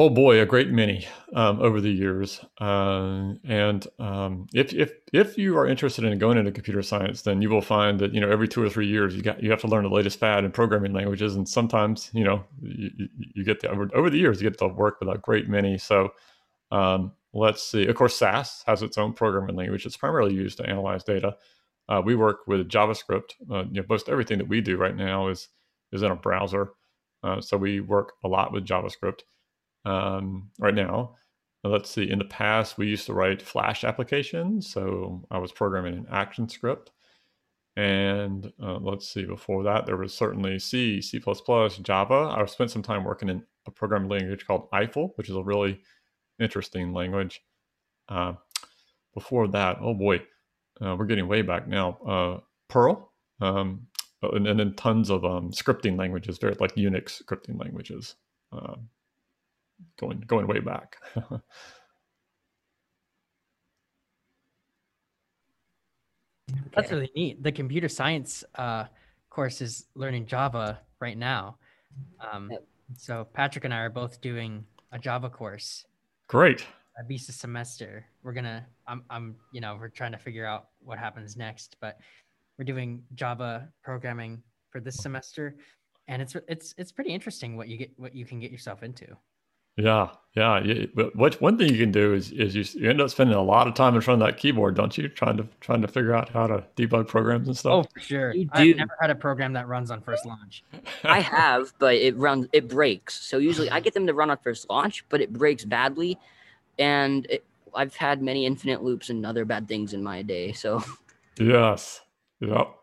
Oh 0.00 0.08
boy, 0.08 0.40
a 0.40 0.46
great 0.46 0.70
many 0.70 1.08
um, 1.34 1.60
over 1.60 1.80
the 1.80 1.90
years. 1.90 2.38
Uh, 2.60 3.32
and 3.42 3.84
um, 3.98 4.46
if 4.54 4.72
if 4.72 4.92
if 5.12 5.36
you 5.36 5.58
are 5.58 5.66
interested 5.66 6.04
in 6.04 6.16
going 6.20 6.38
into 6.38 6.52
computer 6.52 6.82
science, 6.82 7.22
then 7.22 7.42
you 7.42 7.50
will 7.50 7.60
find 7.60 7.98
that 7.98 8.14
you 8.14 8.20
know 8.20 8.30
every 8.30 8.46
two 8.46 8.62
or 8.62 8.70
three 8.70 8.86
years 8.86 9.16
you 9.16 9.22
got 9.22 9.42
you 9.42 9.50
have 9.50 9.60
to 9.62 9.66
learn 9.66 9.82
the 9.82 9.90
latest 9.90 10.20
fad 10.20 10.44
in 10.44 10.52
programming 10.52 10.92
languages, 10.92 11.34
and 11.34 11.48
sometimes 11.48 12.12
you 12.14 12.22
know 12.22 12.44
you, 12.62 13.08
you 13.34 13.44
get 13.44 13.58
the 13.58 13.68
over, 13.70 13.90
over 13.92 14.08
the 14.08 14.18
years 14.18 14.40
you 14.40 14.48
get 14.48 14.56
to 14.60 14.68
work 14.68 15.00
with 15.00 15.08
a 15.08 15.18
great 15.18 15.48
many. 15.48 15.76
So 15.76 16.10
um, 16.70 17.10
let's 17.32 17.64
see. 17.64 17.88
Of 17.88 17.96
course, 17.96 18.14
SAS 18.14 18.62
has 18.66 18.82
its 18.82 18.98
own 18.98 19.14
programming 19.14 19.56
language. 19.56 19.84
It's 19.84 19.96
primarily 19.96 20.32
used 20.32 20.58
to 20.58 20.68
analyze 20.68 21.02
data. 21.02 21.34
Uh, 21.88 22.02
we 22.04 22.14
work 22.14 22.46
with 22.46 22.68
JavaScript. 22.68 23.32
Uh, 23.50 23.64
you 23.64 23.80
know, 23.80 23.84
most 23.88 24.08
everything 24.08 24.38
that 24.38 24.48
we 24.48 24.60
do 24.60 24.76
right 24.76 24.94
now 24.94 25.26
is 25.26 25.48
is 25.90 26.02
in 26.02 26.12
a 26.12 26.16
browser. 26.16 26.70
Uh, 27.24 27.40
so 27.40 27.56
we 27.56 27.80
work 27.80 28.12
a 28.24 28.28
lot 28.28 28.52
with 28.52 28.64
JavaScript 28.64 29.22
um, 29.88 30.50
right 30.58 30.74
now. 30.74 31.16
Let's 31.64 31.90
see. 31.90 32.08
In 32.08 32.18
the 32.18 32.24
past, 32.24 32.78
we 32.78 32.86
used 32.86 33.06
to 33.06 33.14
write 33.14 33.42
Flash 33.42 33.84
applications. 33.84 34.70
So 34.70 35.26
I 35.30 35.38
was 35.38 35.52
programming 35.52 35.94
an 35.94 36.06
ActionScript. 36.06 36.88
And 37.76 38.52
uh, 38.62 38.78
let's 38.80 39.08
see, 39.08 39.24
before 39.24 39.62
that, 39.64 39.86
there 39.86 39.96
was 39.96 40.12
certainly 40.12 40.58
C, 40.58 41.00
C, 41.00 41.20
Java. 41.82 42.34
I 42.36 42.44
spent 42.46 42.70
some 42.70 42.82
time 42.82 43.04
working 43.04 43.28
in 43.28 43.44
a 43.66 43.70
programming 43.70 44.08
language 44.08 44.46
called 44.46 44.68
Eiffel, 44.72 45.12
which 45.16 45.28
is 45.28 45.36
a 45.36 45.42
really 45.42 45.80
interesting 46.40 46.92
language. 46.92 47.40
Uh, 48.08 48.32
before 49.14 49.48
that, 49.48 49.78
oh 49.80 49.94
boy, 49.94 50.20
uh, 50.80 50.96
we're 50.96 51.06
getting 51.06 51.28
way 51.28 51.42
back 51.42 51.68
now. 51.68 51.98
Uh, 52.06 52.40
Perl, 52.68 53.12
um, 53.40 53.86
and, 54.22 54.46
and 54.46 54.58
then 54.58 54.74
tons 54.74 55.10
of 55.10 55.24
um, 55.24 55.50
scripting 55.50 55.96
languages, 55.98 56.38
very 56.38 56.54
like 56.60 56.74
Unix 56.74 57.22
scripting 57.22 57.60
languages, 57.60 58.16
uh, 58.52 58.74
going 59.98 60.20
going 60.26 60.46
way 60.46 60.60
back. 60.60 60.96
That's 66.74 66.90
really 66.90 67.10
neat. 67.14 67.42
The 67.42 67.52
computer 67.52 67.88
science 67.88 68.44
uh, 68.54 68.84
course 69.30 69.60
is 69.60 69.86
learning 69.94 70.26
Java 70.26 70.80
right 71.00 71.18
now. 71.18 71.56
Um, 72.32 72.50
so 72.96 73.26
Patrick 73.32 73.64
and 73.64 73.74
I 73.74 73.78
are 73.78 73.90
both 73.90 74.20
doing 74.20 74.64
a 74.92 74.98
Java 74.98 75.28
course. 75.28 75.84
Great. 76.28 76.64
At 76.98 77.08
least 77.08 77.28
A 77.28 77.28
visa 77.28 77.38
semester. 77.38 78.06
We're 78.22 78.32
gonna. 78.32 78.66
I'm. 78.86 79.04
I'm. 79.10 79.36
You 79.52 79.60
know, 79.60 79.76
we're 79.80 79.88
trying 79.88 80.12
to 80.12 80.18
figure 80.18 80.44
out 80.44 80.68
what 80.80 80.98
happens 80.98 81.36
next, 81.36 81.76
but 81.80 81.98
we're 82.58 82.64
doing 82.64 83.02
Java 83.14 83.68
programming 83.82 84.42
for 84.70 84.80
this 84.80 84.96
semester, 84.96 85.56
and 86.08 86.20
it's 86.20 86.36
it's 86.48 86.74
it's 86.76 86.90
pretty 86.90 87.10
interesting 87.10 87.56
what 87.56 87.68
you 87.68 87.76
get 87.76 87.92
what 87.96 88.14
you 88.14 88.26
can 88.26 88.40
get 88.40 88.50
yourself 88.50 88.82
into. 88.82 89.16
Yeah, 89.78 90.08
yeah. 90.34 90.86
But 90.94 91.14
what 91.14 91.40
one 91.40 91.56
thing 91.56 91.72
you 91.72 91.78
can 91.78 91.92
do 91.92 92.12
is 92.12 92.32
is 92.32 92.54
you, 92.54 92.64
you 92.82 92.90
end 92.90 93.00
up 93.00 93.10
spending 93.10 93.36
a 93.36 93.42
lot 93.42 93.68
of 93.68 93.74
time 93.74 93.94
in 93.94 94.00
front 94.00 94.20
of 94.20 94.28
that 94.28 94.36
keyboard, 94.36 94.74
don't 94.74 94.96
you? 94.98 95.08
Trying 95.08 95.36
to 95.36 95.46
trying 95.60 95.82
to 95.82 95.88
figure 95.88 96.14
out 96.14 96.28
how 96.28 96.48
to 96.48 96.64
debug 96.76 97.06
programs 97.06 97.46
and 97.46 97.56
stuff. 97.56 97.86
Oh, 97.86 97.90
for 97.94 98.00
sure. 98.00 98.34
You 98.34 98.48
I've 98.52 98.76
never 98.76 98.96
had 99.00 99.10
a 99.10 99.14
program 99.14 99.52
that 99.52 99.68
runs 99.68 99.90
on 99.90 100.00
first 100.02 100.26
launch. 100.26 100.64
I 101.04 101.20
have, 101.20 101.72
but 101.78 101.94
it 101.94 102.16
runs 102.16 102.48
it 102.52 102.68
breaks. 102.68 103.20
So 103.24 103.38
usually 103.38 103.70
I 103.70 103.78
get 103.80 103.94
them 103.94 104.06
to 104.08 104.14
run 104.14 104.30
on 104.30 104.38
first 104.38 104.68
launch, 104.68 105.04
but 105.08 105.20
it 105.20 105.32
breaks 105.32 105.64
badly, 105.64 106.18
and 106.78 107.24
it, 107.30 107.44
I've 107.72 107.94
had 107.94 108.20
many 108.20 108.46
infinite 108.46 108.82
loops 108.82 109.10
and 109.10 109.24
other 109.24 109.44
bad 109.44 109.68
things 109.68 109.94
in 109.94 110.02
my 110.02 110.22
day. 110.22 110.52
So 110.52 110.82
yes, 111.38 112.00
Yep. 112.40 112.74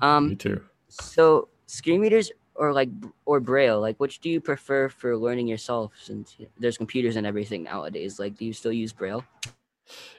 Um, 0.00 0.30
Me 0.30 0.34
too. 0.36 0.60
So 0.88 1.48
screen 1.66 2.00
readers 2.00 2.30
or 2.60 2.74
like 2.74 2.90
or 3.24 3.40
braille 3.40 3.80
like 3.80 3.96
which 3.96 4.20
do 4.20 4.28
you 4.28 4.40
prefer 4.40 4.88
for 4.88 5.16
learning 5.16 5.48
yourself 5.48 5.92
since 6.00 6.36
there's 6.58 6.76
computers 6.76 7.16
and 7.16 7.26
everything 7.26 7.62
nowadays? 7.62 8.20
Like 8.20 8.36
do 8.36 8.44
you 8.44 8.52
still 8.52 8.72
use 8.72 8.92
braille? 8.92 9.24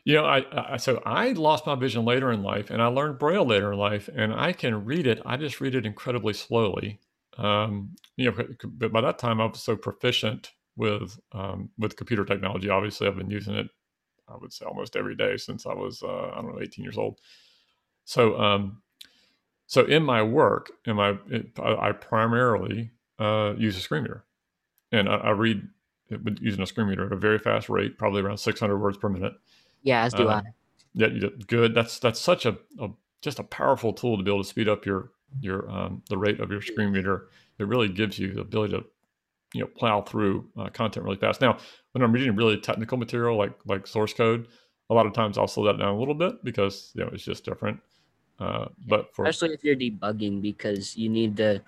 You 0.04 0.16
know 0.16 0.26
I, 0.26 0.74
I 0.74 0.78
so 0.78 1.02
i 1.06 1.32
lost 1.34 1.68
my 1.68 1.76
vision 1.76 2.04
later 2.04 2.32
in 2.32 2.42
life 2.42 2.72
and 2.72 2.82
i 2.82 2.88
learned 2.88 3.20
braille 3.20 3.46
later 3.46 3.72
in 3.72 3.78
life 3.80 4.10
and 4.14 4.34
i 4.34 4.52
can 4.52 4.84
read 4.84 5.06
it. 5.06 5.22
I 5.26 5.38
just 5.38 5.62
read 5.62 5.76
it 5.76 5.86
incredibly 5.86 6.34
slowly. 6.34 7.00
Um, 7.38 7.96
you 8.18 8.32
know 8.32 8.46
but 8.64 8.92
by 8.92 9.02
that 9.02 9.20
time 9.20 9.40
i 9.40 9.46
was 9.46 9.62
so 9.62 9.76
proficient 9.78 10.52
with 10.76 11.18
um, 11.32 11.70
with 11.78 11.96
computer 11.96 12.26
technology. 12.26 12.70
Obviously 12.70 13.08
i've 13.08 13.16
been 13.18 13.30
using 13.30 13.54
it 13.56 13.68
i 14.28 14.36
would 14.36 14.52
say 14.52 14.66
almost 14.66 14.96
every 14.96 15.16
day 15.16 15.38
since 15.38 15.68
i 15.68 15.74
was 15.74 16.02
uh, 16.02 16.32
i 16.34 16.42
don't 16.42 16.56
know 16.56 16.62
18 16.62 16.84
years 16.84 16.98
old. 16.98 17.20
So 18.06 18.38
um, 18.42 18.82
so 19.72 19.86
in 19.86 20.04
my 20.04 20.22
work, 20.22 20.70
in 20.84 20.98
my 20.98 21.18
I 21.58 21.94
primarily 21.94 22.92
uh, 23.18 23.54
use 23.58 23.78
a 23.78 23.80
screen 23.80 24.02
reader, 24.02 24.26
and 24.92 25.08
I, 25.08 25.16
I 25.16 25.30
read 25.30 25.66
using 26.42 26.62
a 26.62 26.68
screen 26.68 26.88
reader 26.88 27.06
at 27.06 27.14
a 27.14 27.16
very 27.16 27.40
fast 27.40 27.70
rate, 27.70 27.98
probably 27.98 28.22
around 28.22 28.40
600 28.40 28.78
words 28.78 28.98
per 28.98 29.08
minute. 29.08 29.32
Yeah, 29.82 30.04
as 30.04 30.14
do 30.14 30.28
uh, 30.28 30.42
I. 30.46 30.50
Yeah, 30.94 31.30
good. 31.48 31.74
That's 31.74 32.00
that's 32.00 32.20
such 32.20 32.46
a, 32.46 32.58
a, 32.82 32.90
just 33.22 33.40
a 33.40 33.44
powerful 33.44 33.94
tool 33.94 34.18
to 34.18 34.24
be 34.24 34.30
able 34.30 34.44
to 34.44 34.50
speed 34.50 34.68
up 34.68 34.86
your 34.86 35.12
your 35.40 35.72
um, 35.72 36.04
the 36.10 36.18
rate 36.18 36.42
of 36.42 36.52
your 36.52 36.62
screen 36.62 36.92
reader. 36.92 37.30
It 37.58 37.66
really 37.66 37.88
gives 37.88 38.20
you 38.20 38.34
the 38.34 38.42
ability 38.42 38.74
to 38.74 38.84
you 39.54 39.62
know 39.62 39.68
plow 39.68 40.02
through 40.02 40.50
uh, 40.60 40.68
content 40.68 41.06
really 41.06 41.16
fast. 41.16 41.40
Now, 41.40 41.60
when 41.94 42.04
I'm 42.04 42.12
reading 42.12 42.36
really 42.36 42.58
technical 42.58 42.98
material 42.98 43.38
like 43.38 43.54
like 43.66 43.88
source 43.88 44.14
code, 44.14 44.50
a 44.90 44.94
lot 44.94 45.06
of 45.06 45.14
times 45.14 45.38
I'll 45.38 45.48
slow 45.48 45.64
that 45.68 45.80
down 45.80 45.96
a 45.96 45.98
little 45.98 46.14
bit 46.14 46.44
because 46.44 46.92
you 46.94 47.06
know 47.06 47.10
it's 47.14 47.24
just 47.24 47.46
different. 47.46 47.80
Uh, 48.42 48.66
but 48.88 49.14
for 49.14 49.26
especially 49.26 49.54
if 49.54 49.64
you're 49.64 49.76
debugging 49.76 50.42
because 50.42 50.98
you 50.98 51.10
need 51.10 51.38
to 51.38 51.62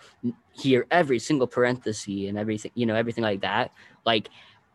hear 0.54 0.88
every 0.90 1.20
single 1.20 1.46
parenthesis 1.46 2.28
and 2.28 2.36
everything, 2.36 2.72
you 2.74 2.88
know, 2.88 2.96
everything 2.96 3.24
like 3.24 3.42
that. 3.42 3.72
Like 4.06 4.30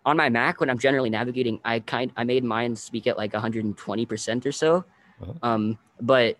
on 0.06 0.16
my 0.16 0.28
Mac, 0.28 0.60
when 0.60 0.70
I'm 0.70 0.78
generally 0.78 1.10
navigating, 1.10 1.58
I 1.64 1.80
kind 1.80 2.12
I 2.16 2.22
made 2.22 2.44
mine 2.44 2.76
speak 2.76 3.08
at 3.08 3.18
like 3.18 3.32
120 3.32 4.06
percent 4.06 4.46
or 4.46 4.52
so. 4.52 4.84
Uh-huh. 5.20 5.32
Um, 5.42 5.78
but 6.00 6.38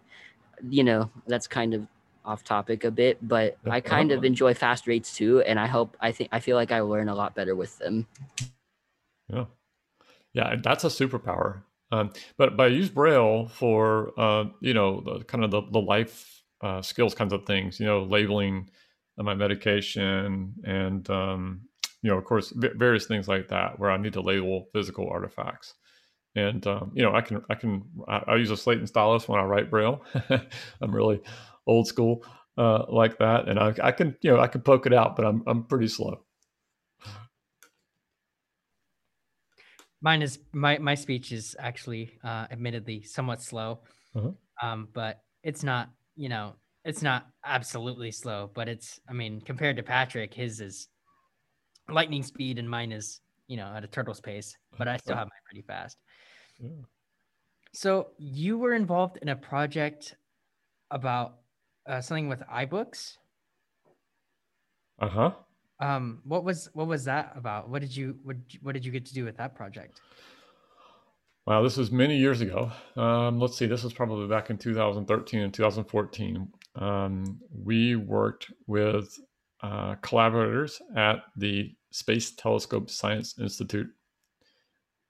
you 0.71 0.85
know, 0.85 1.11
that's 1.27 1.49
kind 1.49 1.75
of 1.75 1.89
off 2.25 2.45
topic 2.45 2.85
a 2.85 2.91
bit, 2.93 3.19
but 3.27 3.57
I 3.69 3.81
kind 3.81 4.13
of 4.13 4.25
enjoy 4.25 4.55
fast 4.55 4.87
rates 4.87 5.13
too, 5.13 5.41
and 5.41 5.59
I 5.59 5.67
hope 5.67 5.97
I 6.01 6.13
think 6.13 6.29
I 6.31 6.39
feel 6.39 6.55
like 6.55 6.71
I 6.71 6.81
learn 6.81 7.09
a 7.09 7.15
lot 7.17 7.35
better 7.35 7.57
with 7.57 7.77
them. 7.79 8.07
Yeah, 9.29 9.47
yeah, 10.35 10.55
that's 10.63 10.85
a 10.85 10.89
superpower. 10.89 11.63
Um, 11.91 12.13
but 12.37 12.57
but 12.57 12.65
I 12.65 12.67
use 12.69 12.91
Braille 12.91 13.49
for 13.49 14.13
uh, 14.19 14.45
you 14.61 14.75
know 14.75 15.01
the 15.01 15.25
kind 15.25 15.45
of 15.45 15.51
the, 15.51 15.63
the 15.73 15.81
life 15.81 16.43
uh, 16.63 16.83
skills 16.83 17.15
kinds 17.15 17.33
of 17.33 17.47
things. 17.47 17.81
You 17.81 17.87
know, 17.87 18.03
labeling 18.03 18.69
my 19.17 19.35
medication 19.35 20.55
and 20.65 21.09
um, 21.11 21.63
you 22.03 22.11
know, 22.11 22.19
of 22.19 22.25
course, 22.25 22.53
various 22.55 23.07
things 23.07 23.27
like 23.27 23.49
that 23.49 23.79
where 23.79 23.91
I 23.91 23.97
need 23.97 24.13
to 24.13 24.21
label 24.21 24.69
physical 24.73 25.09
artifacts. 25.09 25.75
And 26.37 26.65
um, 26.67 26.93
you 26.95 27.03
know, 27.03 27.15
I 27.15 27.21
can 27.21 27.43
I 27.51 27.55
can 27.55 27.83
I, 28.07 28.23
I, 28.29 28.37
use 28.37 28.51
a 28.51 28.57
slate 28.57 28.79
and 28.79 28.89
stylus 28.89 29.29
when 29.29 29.41
I 29.41 29.45
write 29.45 29.71
Braille. 29.71 30.05
I'm 30.81 30.95
really 30.95 31.21
old 31.67 31.89
school 31.89 32.25
uh, 32.57 32.85
like 32.89 33.19
that, 33.19 33.49
and 33.49 33.59
I, 33.59 33.75
I 33.83 33.93
can 33.93 34.17
you 34.21 34.31
know 34.31 34.39
I 34.39 34.47
can 34.47 34.61
poke 34.61 34.87
it 34.87 34.93
out, 34.93 35.17
but 35.17 35.25
I'm 35.25 35.43
I'm 35.47 35.65
pretty 35.65 35.89
slow. 35.89 36.21
Mine 40.01 40.23
is 40.23 40.39
my 40.53 40.79
my 40.79 40.95
speech 40.95 41.33
is 41.33 41.57
actually 41.59 42.19
uh, 42.23 42.47
admittedly 42.51 43.03
somewhat 43.03 43.43
slow, 43.43 43.81
uh-huh. 44.15 44.31
um, 44.63 44.89
but 44.93 45.23
it's 45.43 45.65
not 45.65 45.91
you 46.15 46.29
know 46.29 46.55
it's 46.85 47.03
not 47.03 47.27
absolutely 47.45 48.11
slow, 48.11 48.51
but 48.55 48.69
it's 48.69 49.01
I 49.09 49.13
mean 49.13 49.41
compared 49.41 49.77
to 49.77 49.83
Patrick, 49.83 50.33
his 50.35 50.61
is 50.61 50.89
lightning 51.89 52.23
speed 52.23 52.59
and 52.59 52.69
mine 52.69 52.93
is 52.93 53.21
you 53.49 53.57
know 53.57 53.73
at 53.75 53.83
a 53.83 53.89
turtle's 53.89 54.21
pace, 54.21 54.57
but 54.77 54.87
I 54.87 54.97
still 54.99 55.17
have 55.17 55.27
mine 55.27 55.45
pretty 55.45 55.63
fast. 55.63 55.99
Yeah. 56.61 56.85
So 57.73 58.09
you 58.19 58.59
were 58.59 58.75
involved 58.75 59.19
in 59.21 59.29
a 59.29 59.37
project 59.37 60.17
about 60.91 61.39
uh, 61.87 62.01
something 62.01 62.29
with 62.29 62.41
iBooks. 62.41 63.17
Uh 65.01 65.09
huh. 65.09 65.31
Um, 65.81 66.21
what 66.25 66.45
was 66.45 66.69
what 66.73 66.89
was 66.89 67.05
that 67.05 67.33
about? 67.37 67.69
What 67.69 67.81
did 67.81 67.95
you 67.95 68.19
what 68.25 68.37
what 68.63 68.73
did 68.73 68.85
you 68.85 68.93
get 68.93 69.07
to 69.07 69.15
do 69.15 69.25
with 69.25 69.37
that 69.37 69.55
project? 69.55 70.01
Wow, 71.47 71.63
this 71.63 71.77
was 71.77 71.91
many 71.91 72.19
years 72.19 72.41
ago. 72.43 72.71
Um, 72.97 73.41
let's 73.41 73.57
see, 73.57 73.67
this 73.67 73.83
was 73.83 73.95
probably 73.95 74.29
back 74.29 74.51
in 74.51 74.59
2013 74.59 75.41
and 75.41 75.55
2014. 75.55 76.47
Um, 76.75 77.41
we 77.51 77.97
worked 77.97 78.53
with 78.67 79.19
uh, 79.63 79.95
collaborators 80.03 80.83
at 80.95 81.23
the 81.37 81.75
Space 81.91 82.33
Telescope 82.33 82.91
Science 82.91 83.39
Institute, 83.39 83.89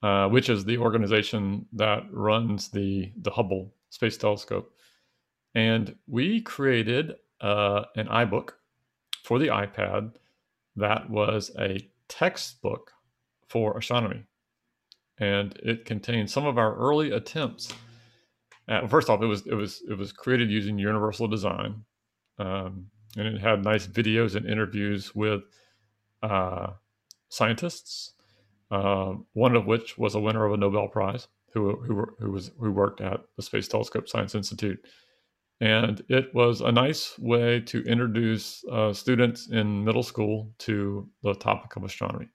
uh, 0.02 0.28
which 0.28 0.48
is 0.48 0.64
the 0.64 0.78
organization 0.78 1.66
that 1.72 2.04
runs 2.12 2.68
the 2.68 3.10
the 3.22 3.30
Hubble 3.30 3.75
Space 3.90 4.16
Telescope, 4.16 4.70
and 5.54 5.94
we 6.06 6.40
created 6.42 7.14
uh, 7.40 7.84
an 7.96 8.06
iBook 8.08 8.50
for 9.25 9.38
the 9.38 9.48
iPad 9.48 10.12
that 10.78 11.08
was 11.11 11.50
a 11.58 11.88
textbook 12.08 12.92
for 13.49 13.76
astronomy. 13.76 14.25
And 15.18 15.58
it 15.62 15.85
contained 15.85 16.30
some 16.30 16.47
of 16.47 16.58
our 16.58 16.76
early 16.76 17.11
attempts. 17.11 17.73
At, 18.68 18.88
first 18.88 19.11
off, 19.11 19.23
it 19.23 19.26
was 19.26 19.47
it 19.47 19.54
was 19.54 19.82
it 19.88 19.99
was 19.99 20.12
created 20.12 20.50
using 20.50 20.78
Universal 20.78 21.28
Design, 21.28 21.85
um, 22.38 22.87
and 23.16 23.26
it 23.26 23.40
had 23.40 23.64
nice 23.64 23.87
videos 23.87 24.37
and 24.37 24.47
interviews 24.47 25.14
with 25.14 25.42
uh, 26.23 26.68
scientists. 27.30 28.12
Uh, 28.70 29.14
one 29.32 29.56
of 29.56 29.64
which 29.64 29.97
was 29.97 30.14
a 30.14 30.20
winner 30.20 30.44
of 30.44 30.52
a 30.52 30.56
Nobel 30.56 30.88
Prize, 30.88 31.26
who 31.54 31.76
who, 31.76 32.06
who 32.18 32.30
was 32.30 32.50
who 32.61 32.70
worked 32.70 33.00
at 33.00 33.20
the 33.37 33.42
Space 33.42 33.66
Telescope 33.66 34.08
Science 34.08 34.35
Institute 34.35 34.78
and 35.61 36.03
it 36.09 36.33
was 36.35 36.61
a 36.61 36.71
nice 36.71 37.19
way 37.19 37.61
to 37.61 37.83
introduce 37.85 38.65
uh, 38.71 38.93
students 38.93 39.49
in 39.49 39.85
middle 39.85 40.05
school 40.05 40.53
to 40.59 41.09
the 41.23 41.35
topic 41.35 41.75
of 41.77 41.83
astronomy. 41.83 42.29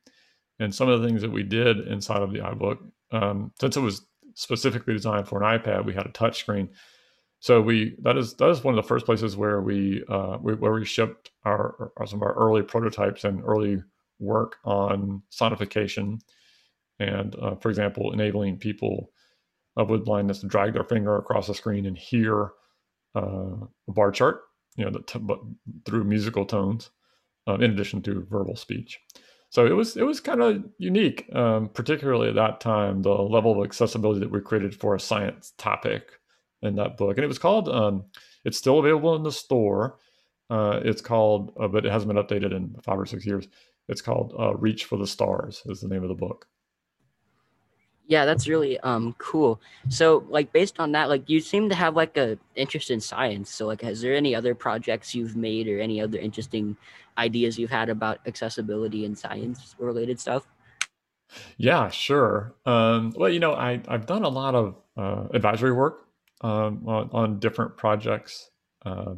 And 0.59 0.73
some 0.73 0.89
of 0.89 1.01
the 1.01 1.07
things 1.07 1.21
that 1.21 1.31
we 1.31 1.43
did 1.43 1.87
inside 1.87 2.21
of 2.21 2.33
the 2.33 2.39
iBook, 2.39 2.77
um, 3.11 3.51
since 3.59 3.77
it 3.77 3.81
was 3.81 4.05
specifically 4.35 4.93
designed 4.93 5.27
for 5.27 5.41
an 5.41 5.59
iPad, 5.59 5.85
we 5.85 5.93
had 5.93 6.05
a 6.05 6.11
touch 6.11 6.39
screen. 6.39 6.69
So 7.39 7.61
we 7.61 7.95
that 8.01 8.17
is 8.17 8.35
that 8.35 8.49
is 8.49 8.63
one 8.63 8.77
of 8.77 8.83
the 8.83 8.87
first 8.87 9.05
places 9.05 9.35
where 9.35 9.61
we, 9.61 10.03
uh, 10.09 10.37
we 10.41 10.53
where 10.55 10.73
we 10.73 10.85
shipped 10.85 11.31
our, 11.43 11.91
our, 11.97 12.07
some 12.07 12.21
of 12.21 12.23
our 12.23 12.33
early 12.33 12.61
prototypes 12.61 13.23
and 13.23 13.43
early 13.43 13.81
work 14.19 14.57
on 14.63 15.21
sonification, 15.31 16.19
and 16.99 17.35
uh, 17.41 17.55
for 17.55 17.69
example, 17.69 18.13
enabling 18.13 18.57
people 18.57 19.11
with 19.75 20.05
blindness 20.05 20.39
to 20.39 20.47
drag 20.47 20.73
their 20.73 20.83
finger 20.83 21.17
across 21.17 21.47
the 21.47 21.53
screen 21.53 21.85
and 21.85 21.97
hear 21.97 22.51
uh, 23.15 23.55
a 23.87 23.91
bar 23.91 24.11
chart, 24.11 24.41
you 24.75 24.85
know, 24.85 24.91
the 24.91 25.01
t- 25.01 25.19
but 25.19 25.39
through 25.85 26.03
musical 26.03 26.45
tones, 26.45 26.89
uh, 27.47 27.55
in 27.55 27.71
addition 27.71 28.01
to 28.03 28.25
verbal 28.29 28.55
speech. 28.55 28.99
So 29.49 29.67
it 29.67 29.73
was 29.73 29.95
it 29.97 30.03
was 30.03 30.19
kind 30.19 30.41
of 30.41 30.63
unique, 30.79 31.29
um, 31.35 31.69
particularly 31.69 32.29
at 32.29 32.35
that 32.35 32.59
time, 32.59 33.03
the 33.03 33.11
level 33.11 33.51
of 33.51 33.65
accessibility 33.65 34.19
that 34.21 34.31
we 34.31 34.41
created 34.41 34.73
for 34.73 34.95
a 34.95 34.99
science 34.99 35.53
topic 35.57 36.09
in 36.63 36.75
that 36.77 36.97
book, 36.97 37.17
and 37.17 37.23
it 37.23 37.27
was 37.27 37.37
called. 37.37 37.69
Um, 37.69 38.05
it's 38.45 38.57
still 38.57 38.79
available 38.79 39.15
in 39.15 39.23
the 39.23 39.31
store. 39.31 39.99
Uh, 40.49 40.79
it's 40.83 41.01
called, 41.01 41.53
uh, 41.59 41.67
but 41.67 41.85
it 41.85 41.91
hasn't 41.91 42.11
been 42.11 42.23
updated 42.23 42.55
in 42.55 42.75
five 42.83 42.99
or 42.99 43.05
six 43.05 43.25
years. 43.25 43.47
It's 43.89 44.01
called 44.01 44.33
uh, 44.39 44.55
"Reach 44.55 44.85
for 44.85 44.97
the 44.97 45.05
Stars" 45.07 45.61
is 45.67 45.81
the 45.81 45.87
name 45.87 46.03
of 46.03 46.09
the 46.09 46.15
book. 46.15 46.47
Yeah, 48.07 48.25
that's 48.25 48.47
really 48.47 48.79
um 48.81 49.15
cool. 49.17 49.61
So 49.89 50.25
like 50.29 50.51
based 50.51 50.79
on 50.79 50.91
that, 50.91 51.09
like 51.09 51.29
you 51.29 51.39
seem 51.39 51.69
to 51.69 51.75
have 51.75 51.95
like 51.95 52.17
a 52.17 52.37
interest 52.55 52.91
in 52.91 52.99
science. 52.99 53.49
So 53.49 53.65
like 53.65 53.83
is 53.83 54.01
there 54.01 54.15
any 54.15 54.35
other 54.35 54.53
projects 54.55 55.15
you've 55.15 55.35
made 55.35 55.67
or 55.67 55.79
any 55.79 56.01
other 56.01 56.17
interesting 56.17 56.75
ideas 57.17 57.57
you've 57.57 57.69
had 57.69 57.89
about 57.89 58.19
accessibility 58.27 59.05
and 59.05 59.17
science 59.17 59.75
related 59.79 60.19
stuff? 60.19 60.47
Yeah, 61.57 61.89
sure. 61.89 62.55
Um, 62.65 63.13
well, 63.15 63.29
you 63.29 63.39
know, 63.39 63.53
I, 63.53 63.81
I've 63.87 64.05
done 64.05 64.23
a 64.23 64.29
lot 64.29 64.55
of 64.55 64.75
uh, 64.97 65.27
advisory 65.33 65.71
work 65.71 66.05
um, 66.41 66.87
on, 66.87 67.09
on 67.11 67.39
different 67.39 67.77
projects. 67.77 68.49
Uh, 68.85 69.15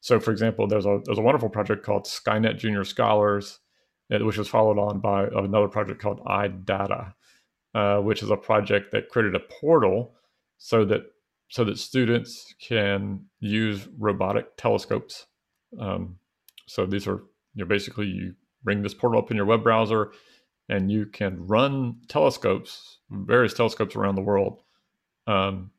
so, 0.00 0.20
for 0.20 0.30
example, 0.30 0.66
there's 0.66 0.86
a 0.86 1.00
there's 1.04 1.18
a 1.18 1.22
wonderful 1.22 1.48
project 1.48 1.84
called 1.84 2.04
Skynet 2.04 2.58
Junior 2.58 2.84
Scholars, 2.84 3.60
which 4.08 4.36
was 4.36 4.48
followed 4.48 4.78
on 4.78 5.00
by 5.00 5.24
another 5.24 5.68
project 5.68 6.00
called 6.00 6.20
iData, 6.24 7.14
uh, 7.76 7.98
which 8.00 8.22
is 8.22 8.30
a 8.30 8.36
project 8.38 8.90
that 8.90 9.10
created 9.10 9.34
a 9.34 9.40
portal 9.60 10.14
so 10.56 10.82
that 10.86 11.02
so 11.50 11.62
that 11.62 11.78
students 11.78 12.54
can 12.58 13.20
use 13.38 13.86
robotic 13.98 14.56
telescopes. 14.56 15.26
Um, 15.78 16.16
so 16.66 16.86
these 16.86 17.06
are 17.06 17.22
you 17.54 17.64
know 17.64 17.66
basically 17.66 18.06
you 18.06 18.34
bring 18.64 18.82
this 18.82 18.94
portal 18.94 19.20
up 19.20 19.30
in 19.30 19.36
your 19.36 19.44
web 19.44 19.62
browser 19.62 20.12
and 20.70 20.90
you 20.90 21.04
can 21.04 21.46
run 21.46 21.96
telescopes, 22.08 22.98
various 23.10 23.52
telescopes 23.52 23.94
around 23.94 24.14
the 24.14 24.22
world, 24.22 24.62
um, 25.26 25.70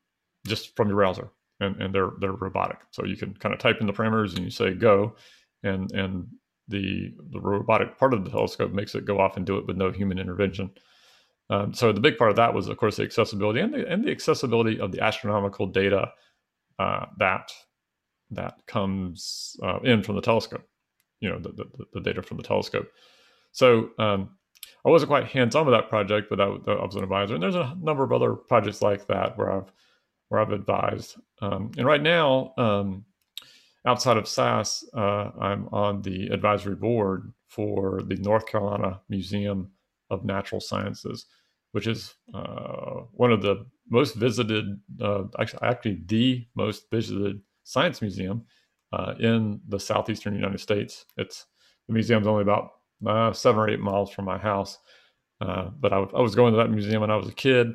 just 0.46 0.76
from 0.76 0.86
your 0.86 0.98
browser, 0.98 1.30
and, 1.58 1.82
and 1.82 1.92
they're 1.92 2.12
they're 2.20 2.30
robotic. 2.30 2.78
So 2.92 3.04
you 3.04 3.16
can 3.16 3.34
kind 3.34 3.52
of 3.52 3.58
type 3.60 3.78
in 3.80 3.88
the 3.88 3.92
parameters 3.92 4.36
and 4.36 4.44
you 4.44 4.52
say 4.52 4.72
go, 4.72 5.16
and 5.64 5.90
and 5.90 6.28
the 6.68 7.12
the 7.32 7.40
robotic 7.40 7.98
part 7.98 8.14
of 8.14 8.22
the 8.24 8.30
telescope 8.30 8.70
makes 8.70 8.94
it 8.94 9.04
go 9.04 9.18
off 9.18 9.36
and 9.36 9.44
do 9.44 9.58
it 9.58 9.66
with 9.66 9.76
no 9.76 9.90
human 9.90 10.20
intervention. 10.20 10.70
Um, 11.50 11.72
so 11.72 11.92
the 11.92 12.00
big 12.00 12.18
part 12.18 12.30
of 12.30 12.36
that 12.36 12.52
was, 12.52 12.68
of 12.68 12.76
course, 12.76 12.96
the 12.96 13.04
accessibility 13.04 13.60
and 13.60 13.72
the, 13.72 13.86
and 13.88 14.04
the 14.04 14.10
accessibility 14.10 14.78
of 14.80 14.92
the 14.92 15.00
astronomical 15.00 15.66
data 15.66 16.12
uh, 16.78 17.06
that 17.18 17.50
that 18.30 18.54
comes 18.66 19.56
uh, 19.62 19.80
in 19.80 20.02
from 20.02 20.16
the 20.16 20.22
telescope. 20.22 20.68
You 21.20 21.30
know, 21.30 21.38
the, 21.38 21.50
the, 21.50 21.64
the 21.94 22.00
data 22.00 22.22
from 22.22 22.36
the 22.36 22.42
telescope. 22.42 22.88
So 23.52 23.90
um, 23.98 24.36
I 24.84 24.90
wasn't 24.90 25.08
quite 25.08 25.26
hands 25.26 25.54
on 25.54 25.66
with 25.66 25.74
that 25.74 25.88
project, 25.88 26.28
but 26.30 26.40
I, 26.40 26.44
I, 26.44 26.84
was 26.84 26.94
an 26.94 27.02
advisor. 27.02 27.34
And 27.34 27.42
there's 27.42 27.54
a 27.54 27.76
number 27.80 28.04
of 28.04 28.12
other 28.12 28.34
projects 28.34 28.82
like 28.82 29.06
that 29.08 29.36
where 29.36 29.50
I've 29.50 29.72
where 30.28 30.40
I've 30.40 30.52
advised. 30.52 31.16
Um, 31.40 31.70
and 31.78 31.86
right 31.86 32.02
now, 32.02 32.52
um, 32.58 33.04
outside 33.86 34.18
of 34.18 34.28
SAS, 34.28 34.84
uh, 34.94 35.30
I'm 35.40 35.68
on 35.72 36.02
the 36.02 36.28
advisory 36.28 36.74
board 36.74 37.32
for 37.48 38.02
the 38.06 38.16
North 38.16 38.46
Carolina 38.46 39.00
Museum 39.08 39.70
of 40.10 40.24
Natural 40.24 40.60
Sciences, 40.60 41.26
which 41.72 41.86
is 41.86 42.14
uh, 42.34 43.02
one 43.12 43.32
of 43.32 43.42
the 43.42 43.66
most 43.90 44.14
visited, 44.14 44.80
uh, 45.00 45.24
actually, 45.38 45.62
actually, 45.62 46.02
the 46.06 46.46
most 46.54 46.90
visited 46.90 47.40
science 47.64 48.00
museum 48.00 48.44
uh, 48.92 49.14
in 49.20 49.60
the 49.68 49.78
southeastern 49.78 50.34
United 50.34 50.60
States. 50.60 51.04
It's 51.16 51.46
the 51.86 51.94
museum's 51.94 52.26
only 52.26 52.42
about 52.42 52.70
uh, 53.06 53.32
seven 53.32 53.60
or 53.60 53.68
eight 53.68 53.80
miles 53.80 54.10
from 54.10 54.24
my 54.24 54.38
house, 54.38 54.78
uh, 55.40 55.70
but 55.78 55.92
I, 55.92 55.98
was 55.98 56.34
going 56.34 56.52
to 56.52 56.58
that 56.58 56.70
museum 56.70 57.00
when 57.00 57.10
I 57.10 57.16
was 57.16 57.28
a 57.28 57.32
kid. 57.32 57.68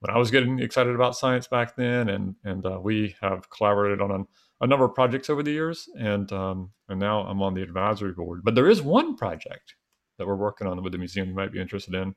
When 0.00 0.14
I 0.14 0.18
was 0.18 0.30
getting 0.30 0.58
excited 0.58 0.94
about 0.94 1.16
science 1.16 1.46
back 1.46 1.76
then, 1.76 2.10
and 2.10 2.34
and 2.44 2.66
uh, 2.66 2.78
we 2.82 3.14
have 3.22 3.48
collaborated 3.48 4.02
on 4.02 4.10
a, 4.10 4.64
a, 4.64 4.66
number 4.66 4.84
of 4.84 4.94
projects 4.94 5.30
over 5.30 5.42
the 5.42 5.52
years, 5.52 5.88
and 5.98 6.30
um, 6.32 6.70
and 6.88 7.00
now 7.00 7.20
I'm 7.22 7.40
on 7.40 7.54
the 7.54 7.62
advisory 7.62 8.12
board. 8.12 8.42
But 8.44 8.54
there 8.54 8.68
is 8.68 8.82
one 8.82 9.16
project 9.16 9.76
that 10.18 10.26
we're 10.26 10.36
working 10.36 10.66
on 10.66 10.82
with 10.82 10.92
the 10.92 10.98
museum 10.98 11.28
you 11.28 11.34
might 11.34 11.52
be 11.52 11.60
interested 11.60 11.94
in 11.94 12.14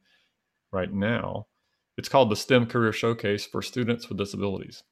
right 0.71 0.91
now. 0.91 1.47
It's 1.97 2.09
called 2.09 2.29
the 2.29 2.35
STEM 2.35 2.67
Career 2.67 2.93
Showcase 2.93 3.45
for 3.45 3.61
Students 3.61 4.07
with 4.07 4.17
Disabilities. 4.17 4.83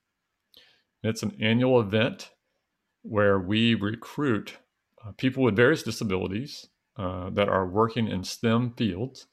It's 1.03 1.21
an 1.21 1.37
annual 1.39 1.79
event 1.79 2.31
where 3.03 3.39
we 3.39 3.75
recruit 3.75 4.57
uh, 5.05 5.11
people 5.17 5.43
with 5.43 5.55
various 5.55 5.83
disabilities 5.83 6.67
uh, 6.97 7.29
that 7.31 7.47
are 7.49 7.67
working 7.67 8.07
in 8.07 8.23
STEM 8.23 8.73
fields. 8.75 9.27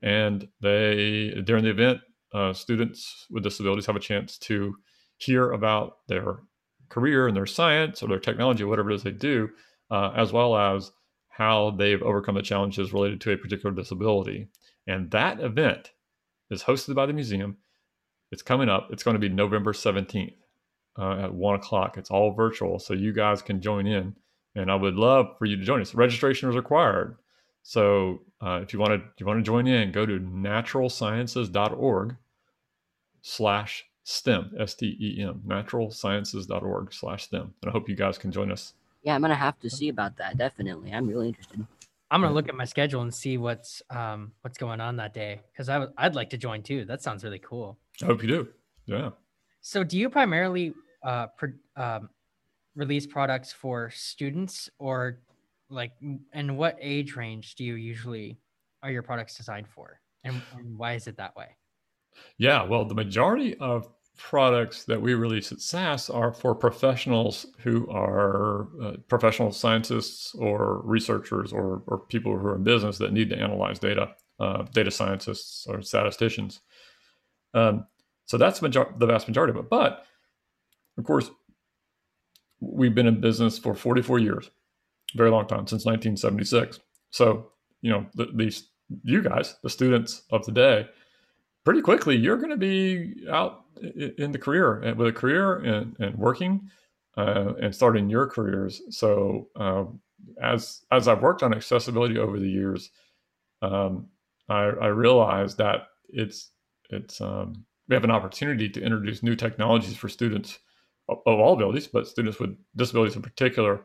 And 0.00 0.48
they, 0.60 1.42
during 1.44 1.64
the 1.64 1.70
event, 1.70 2.00
uh, 2.32 2.54
students 2.54 3.26
with 3.30 3.42
disabilities 3.42 3.86
have 3.86 3.96
a 3.96 4.00
chance 4.00 4.38
to 4.38 4.76
hear 5.18 5.52
about 5.52 5.98
their 6.08 6.38
career 6.88 7.28
and 7.28 7.36
their 7.36 7.46
science 7.46 8.02
or 8.02 8.08
their 8.08 8.18
technology, 8.18 8.64
whatever 8.64 8.90
it 8.90 8.94
is 8.94 9.02
they 9.02 9.10
do, 9.10 9.50
uh, 9.90 10.12
as 10.16 10.32
well 10.32 10.56
as 10.56 10.90
how 11.32 11.70
they've 11.70 12.02
overcome 12.02 12.34
the 12.34 12.42
challenges 12.42 12.92
related 12.92 13.20
to 13.22 13.32
a 13.32 13.36
particular 13.38 13.74
disability. 13.74 14.48
And 14.86 15.10
that 15.12 15.40
event 15.40 15.92
is 16.50 16.64
hosted 16.64 16.94
by 16.94 17.06
the 17.06 17.14
museum. 17.14 17.56
It's 18.30 18.42
coming 18.42 18.68
up. 18.68 18.88
It's 18.90 19.02
going 19.02 19.14
to 19.14 19.20
be 19.20 19.30
November 19.30 19.72
17th 19.72 20.34
uh, 20.98 21.24
at 21.24 21.34
one 21.34 21.54
o'clock. 21.54 21.96
It's 21.96 22.10
all 22.10 22.34
virtual, 22.34 22.78
so 22.78 22.92
you 22.92 23.14
guys 23.14 23.40
can 23.40 23.62
join 23.62 23.86
in. 23.86 24.14
And 24.54 24.70
I 24.70 24.74
would 24.74 24.96
love 24.96 25.38
for 25.38 25.46
you 25.46 25.56
to 25.56 25.64
join 25.64 25.80
us. 25.80 25.94
Registration 25.94 26.50
is 26.50 26.56
required. 26.56 27.16
So 27.62 28.20
uh, 28.42 28.60
if 28.62 28.74
you 28.74 28.78
want 28.78 28.92
to 28.92 29.02
you 29.18 29.24
want 29.24 29.38
to 29.38 29.42
join 29.42 29.66
in, 29.66 29.92
go 29.92 30.04
to 30.04 30.18
naturalsciences.org 30.18 32.16
slash 33.22 33.84
STEM, 34.04 34.52
S-T-E-M, 34.58 35.42
naturalsciences.org 35.46 36.92
slash 36.92 37.24
STEM. 37.24 37.54
And 37.62 37.68
I 37.68 37.70
hope 37.70 37.88
you 37.88 37.94
guys 37.94 38.18
can 38.18 38.32
join 38.32 38.50
us. 38.52 38.74
Yeah, 39.02 39.14
I'm 39.14 39.20
going 39.20 39.30
to 39.30 39.36
have 39.36 39.58
to 39.60 39.70
see 39.70 39.88
about 39.88 40.16
that. 40.18 40.36
Definitely. 40.36 40.92
I'm 40.92 41.06
really 41.06 41.28
interested. 41.28 41.66
I'm 42.12 42.20
gonna 42.20 42.34
look 42.34 42.50
at 42.50 42.54
my 42.54 42.66
schedule 42.66 43.00
and 43.00 43.12
see 43.14 43.38
what's 43.38 43.80
um 43.88 44.32
what's 44.42 44.58
going 44.58 44.82
on 44.82 44.96
that 44.96 45.14
day 45.14 45.40
because 45.50 45.70
I 45.70 45.74
w- 45.78 45.92
I'd 45.96 46.14
like 46.14 46.28
to 46.30 46.36
join 46.36 46.62
too. 46.62 46.84
That 46.84 47.00
sounds 47.02 47.24
really 47.24 47.38
cool. 47.38 47.78
I 48.02 48.04
hope 48.04 48.20
you 48.20 48.28
do. 48.28 48.48
Yeah. 48.84 49.10
So, 49.62 49.82
do 49.82 49.96
you 49.96 50.10
primarily 50.10 50.74
uh, 51.02 51.28
pro- 51.28 51.54
um, 51.76 52.10
release 52.74 53.06
products 53.06 53.50
for 53.50 53.88
students, 53.90 54.68
or 54.78 55.20
like, 55.70 55.92
and 56.34 56.58
what 56.58 56.76
age 56.80 57.16
range 57.16 57.54
do 57.54 57.64
you 57.64 57.76
usually 57.76 58.38
are 58.82 58.90
your 58.90 59.02
products 59.02 59.34
designed 59.36 59.68
for, 59.68 59.98
and, 60.22 60.42
and 60.58 60.76
why 60.76 60.92
is 60.92 61.06
it 61.06 61.16
that 61.16 61.34
way? 61.34 61.56
Yeah, 62.36 62.62
well, 62.64 62.84
the 62.84 62.94
majority 62.94 63.56
of 63.56 63.88
products 64.16 64.84
that 64.84 65.00
we 65.00 65.14
release 65.14 65.52
at 65.52 65.60
SAS 65.60 66.10
are 66.10 66.32
for 66.32 66.54
professionals 66.54 67.46
who 67.58 67.88
are 67.90 68.68
uh, 68.82 68.92
professional 69.08 69.52
scientists 69.52 70.34
or 70.34 70.80
researchers 70.84 71.52
or, 71.52 71.82
or 71.86 71.98
people 71.98 72.36
who 72.36 72.46
are 72.46 72.56
in 72.56 72.62
business 72.62 72.98
that 72.98 73.12
need 73.12 73.30
to 73.30 73.38
analyze 73.38 73.78
data, 73.78 74.14
uh, 74.38 74.62
data 74.72 74.90
scientists 74.90 75.66
or 75.68 75.82
statisticians. 75.82 76.60
Um, 77.54 77.86
so 78.26 78.38
that's 78.38 78.62
major- 78.62 78.94
the 78.98 79.06
vast 79.06 79.28
majority 79.28 79.52
of 79.52 79.64
it. 79.64 79.70
But 79.70 80.04
of 80.98 81.04
course, 81.04 81.30
we've 82.60 82.94
been 82.94 83.06
in 83.06 83.20
business 83.20 83.58
for 83.58 83.74
44 83.74 84.18
years, 84.18 84.50
very 85.14 85.30
long 85.30 85.46
time, 85.46 85.66
since 85.66 85.84
1976. 85.84 86.80
So, 87.10 87.50
you 87.80 87.90
know, 87.90 88.06
the, 88.14 88.28
these, 88.34 88.68
you 89.04 89.22
guys, 89.22 89.56
the 89.62 89.70
students 89.70 90.22
of 90.30 90.44
today, 90.44 90.86
pretty 91.64 91.82
quickly, 91.82 92.16
you're 92.16 92.36
going 92.36 92.50
to 92.50 92.56
be 92.56 93.26
out 93.30 93.61
in 94.18 94.32
the 94.32 94.38
career 94.38 94.84
uh, 94.84 94.94
with 94.94 95.08
a 95.08 95.12
career 95.12 95.56
and, 95.56 95.96
and 95.98 96.16
working 96.16 96.70
uh, 97.16 97.54
and 97.60 97.74
starting 97.74 98.08
your 98.08 98.26
careers. 98.26 98.82
So 98.90 99.48
uh, 99.56 99.84
as 100.42 100.84
as 100.90 101.08
I've 101.08 101.22
worked 101.22 101.42
on 101.42 101.54
accessibility 101.54 102.18
over 102.18 102.38
the 102.38 102.48
years, 102.48 102.90
um, 103.60 104.08
I, 104.48 104.62
I 104.62 104.86
realized 104.88 105.58
that 105.58 105.88
it's 106.08 106.50
it's 106.90 107.20
um, 107.20 107.64
we 107.88 107.94
have 107.94 108.04
an 108.04 108.10
opportunity 108.10 108.68
to 108.68 108.82
introduce 108.82 109.22
new 109.22 109.36
technologies 109.36 109.96
for 109.96 110.08
students 110.08 110.58
of, 111.08 111.18
of 111.26 111.38
all 111.38 111.54
abilities, 111.54 111.86
but 111.86 112.06
students 112.06 112.38
with 112.38 112.56
disabilities 112.76 113.16
in 113.16 113.22
particular, 113.22 113.80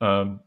um, 0.00 0.40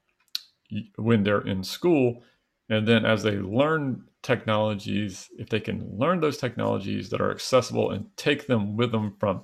when 0.98 1.24
they're 1.24 1.42
in 1.48 1.64
school. 1.64 2.24
And 2.70 2.88
then 2.88 3.06
as 3.06 3.24
they 3.24 3.38
learn 3.38 4.06
technologies, 4.22 5.30
if 5.38 5.50
they 5.50 5.60
can 5.60 5.98
learn 5.98 6.22
those 6.22 6.38
technologies 6.38 7.10
that 7.10 7.22
are 7.22 7.32
accessible 7.32 7.92
and 7.92 8.06
take 8.16 8.48
them 8.48 8.78
with 8.78 8.92
them 8.92 9.16
from 9.20 9.44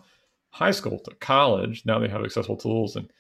high 0.51 0.71
school 0.71 0.99
to 0.99 1.15
college, 1.15 1.86
now 1.86 1.99
they 1.99 2.08
have 2.08 2.23
accessible 2.23 2.58
tools 2.58 2.95
and 2.95 3.12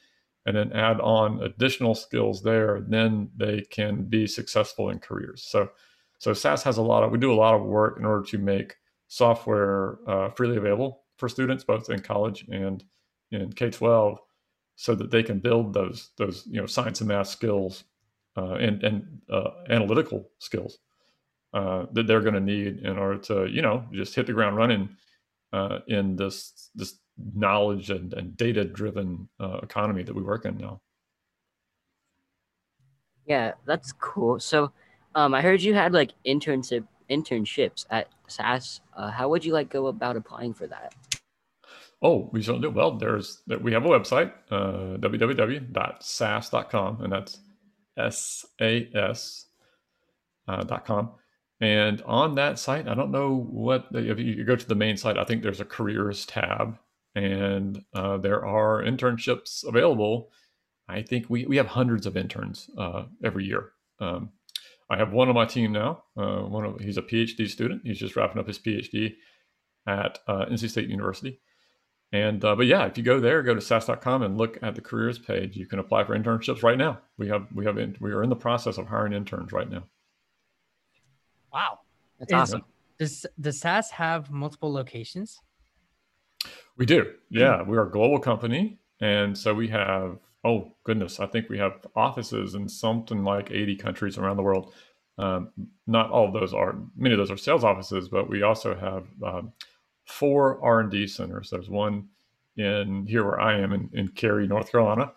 and 0.45 0.55
then 0.55 0.71
add 0.71 0.99
on 1.01 1.43
additional 1.43 1.93
skills 1.93 2.41
there, 2.41 2.81
then 2.87 3.29
they 3.35 3.61
can 3.69 4.03
be 4.05 4.25
successful 4.25 4.89
in 4.89 4.97
careers. 4.99 5.43
So 5.43 5.69
so 6.17 6.33
SAS 6.33 6.63
has 6.63 6.77
a 6.77 6.81
lot 6.81 7.03
of 7.03 7.11
we 7.11 7.17
do 7.17 7.33
a 7.33 7.35
lot 7.35 7.55
of 7.55 7.63
work 7.63 7.97
in 7.99 8.05
order 8.05 8.23
to 8.23 8.37
make 8.37 8.75
software 9.07 9.99
uh, 10.07 10.29
freely 10.31 10.57
available 10.57 11.03
for 11.17 11.27
students 11.29 11.63
both 11.63 11.89
in 11.89 11.99
college 12.01 12.45
and 12.49 12.83
in 13.31 13.51
K-12 13.51 14.17
so 14.75 14.95
that 14.95 15.11
they 15.11 15.23
can 15.23 15.39
build 15.39 15.73
those 15.73 16.11
those 16.17 16.47
you 16.47 16.59
know 16.59 16.65
science 16.65 17.01
and 17.01 17.09
math 17.09 17.27
skills 17.27 17.83
uh, 18.39 18.55
and 18.55 18.83
and 18.83 19.21
uh, 19.29 19.51
analytical 19.69 20.29
skills 20.39 20.79
uh, 21.53 21.85
that 21.93 22.07
they're 22.07 22.21
going 22.21 22.33
to 22.33 22.39
need 22.39 22.79
in 22.79 22.97
order 22.97 23.17
to 23.17 23.47
you 23.47 23.61
know 23.61 23.83
just 23.91 24.15
hit 24.15 24.27
the 24.27 24.33
ground 24.33 24.55
running 24.55 24.89
uh, 25.53 25.79
in 25.87 26.15
this 26.15 26.69
this 26.75 26.99
knowledge 27.35 27.89
and, 27.89 28.13
and 28.13 28.37
data 28.37 28.63
driven 28.63 29.27
uh, 29.39 29.59
economy 29.61 30.03
that 30.03 30.15
we 30.15 30.21
work 30.21 30.45
in 30.45 30.57
now. 30.57 30.81
Yeah, 33.25 33.53
that's 33.65 33.91
cool. 33.91 34.39
So 34.39 34.71
um, 35.15 35.33
I 35.33 35.41
heard 35.41 35.61
you 35.61 35.73
had 35.73 35.93
like 35.93 36.11
internship 36.25 36.85
internships 37.09 37.85
at 37.89 38.07
SAS. 38.27 38.81
Uh, 38.95 39.11
how 39.11 39.29
would 39.29 39.43
you 39.43 39.53
like 39.53 39.69
go 39.69 39.87
about 39.87 40.15
applying 40.15 40.53
for 40.53 40.67
that? 40.67 40.93
Oh, 42.01 42.29
we 42.31 42.41
certainly 42.41 42.69
do. 42.69 42.73
Well, 42.73 42.97
there's 42.97 43.41
we 43.61 43.73
have 43.73 43.85
a 43.85 43.89
website, 43.89 44.31
uh, 44.49 44.97
www.sas.com, 44.97 47.01
and 47.01 47.11
that's 47.11 47.39
S 47.99 48.45
A 48.61 48.89
S 48.95 49.45
uh, 50.47 50.63
dot 50.63 50.85
com. 50.85 51.11
And 51.61 52.01
on 52.03 52.35
that 52.35 52.57
site, 52.57 52.87
I 52.87 52.93
don't 52.93 53.11
know 53.11 53.35
what 53.35 53.87
if 53.91 54.17
you 54.19 54.45
go 54.45 54.55
to 54.55 54.67
the 54.67 54.75
main 54.75 54.95
site. 54.95 55.17
I 55.17 55.25
think 55.25 55.43
there's 55.43 55.59
a 55.59 55.65
careers 55.65 56.25
tab, 56.25 56.77
and 57.15 57.83
uh, 57.93 58.17
there 58.17 58.45
are 58.45 58.81
internships 58.81 59.67
available. 59.67 60.31
I 60.87 61.01
think 61.01 61.29
we 61.29 61.45
we 61.45 61.57
have 61.57 61.67
hundreds 61.67 62.05
of 62.05 62.15
interns 62.15 62.69
uh, 62.77 63.03
every 63.23 63.45
year. 63.45 63.71
Um, 63.99 64.29
I 64.89 64.97
have 64.97 65.11
one 65.11 65.27
on 65.27 65.35
my 65.35 65.45
team 65.45 65.71
now. 65.71 66.03
Uh, 66.17 66.41
one 66.41 66.65
of 66.65 66.79
he's 66.79 66.97
a 66.97 67.01
PhD 67.01 67.47
student. 67.47 67.81
He's 67.83 67.99
just 67.99 68.15
wrapping 68.15 68.39
up 68.39 68.47
his 68.47 68.57
PhD 68.57 69.15
at 69.85 70.19
uh, 70.27 70.45
NC 70.45 70.69
State 70.69 70.89
University. 70.89 71.39
And 72.11 72.43
uh, 72.43 72.55
but 72.55 72.65
yeah, 72.65 72.85
if 72.85 72.97
you 72.97 73.03
go 73.03 73.19
there, 73.19 73.43
go 73.43 73.53
to 73.53 73.61
SAS.com 73.61 74.23
and 74.23 74.37
look 74.37 74.57
at 74.63 74.75
the 74.75 74.81
careers 74.81 75.19
page. 75.19 75.55
You 75.55 75.67
can 75.67 75.79
apply 75.79 76.05
for 76.05 76.17
internships 76.17 76.63
right 76.63 76.77
now. 76.77 76.99
We 77.17 77.27
have 77.29 77.47
we 77.53 77.65
have 77.65 77.77
in, 77.77 77.95
we 77.99 78.11
are 78.11 78.23
in 78.23 78.29
the 78.29 78.35
process 78.35 78.77
of 78.77 78.87
hiring 78.87 79.13
interns 79.13 79.51
right 79.51 79.69
now. 79.69 79.83
Wow, 81.53 81.79
that's 82.17 82.31
Is, 82.31 82.35
awesome. 82.35 82.65
Does 82.97 83.25
does 83.39 83.59
SAS 83.59 83.91
have 83.91 84.31
multiple 84.31 84.73
locations? 84.73 85.39
We 86.77 86.85
do. 86.87 87.13
Yeah, 87.29 87.61
we 87.61 87.77
are 87.77 87.87
a 87.87 87.91
global 87.91 88.19
company, 88.19 88.79
and 89.01 89.37
so 89.37 89.53
we 89.53 89.67
have 89.67 90.17
oh 90.43 90.71
goodness, 90.83 91.19
I 91.19 91.27
think 91.27 91.49
we 91.49 91.57
have 91.57 91.85
offices 91.95 92.55
in 92.55 92.67
something 92.67 93.23
like 93.23 93.51
80 93.51 93.75
countries 93.75 94.17
around 94.17 94.37
the 94.37 94.43
world. 94.43 94.73
Um, 95.17 95.49
not 95.85 96.11
all 96.11 96.27
of 96.27 96.33
those 96.33 96.53
are 96.53 96.77
many 96.95 97.13
of 97.13 97.17
those 97.19 97.31
are 97.31 97.37
sales 97.37 97.63
offices, 97.63 98.07
but 98.07 98.29
we 98.29 98.41
also 98.41 98.73
have 98.75 99.05
um, 99.23 99.51
four 100.09 100.63
R&D 100.63 101.07
centers. 101.07 101.49
There's 101.49 101.69
one 101.69 102.07
in 102.57 103.05
here 103.05 103.23
where 103.23 103.39
I 103.39 103.59
am 103.59 103.71
in, 103.73 103.89
in 103.93 104.07
Cary, 104.09 104.47
North 104.47 104.71
Carolina. 104.71 105.13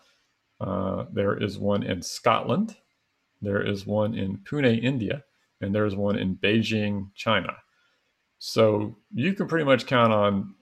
Uh, 0.60 1.06
there 1.12 1.42
is 1.42 1.58
one 1.58 1.82
in 1.82 2.02
Scotland. 2.02 2.76
There 3.40 3.66
is 3.66 3.86
one 3.86 4.14
in 4.14 4.38
Pune, 4.38 4.82
India, 4.82 5.24
and 5.60 5.74
there's 5.74 5.96
one 5.96 6.16
in 6.16 6.36
Beijing, 6.36 7.08
China. 7.14 7.56
So 8.38 8.96
you 9.12 9.32
can 9.32 9.48
pretty 9.48 9.64
much 9.64 9.86
count 9.86 10.12
on 10.12 10.54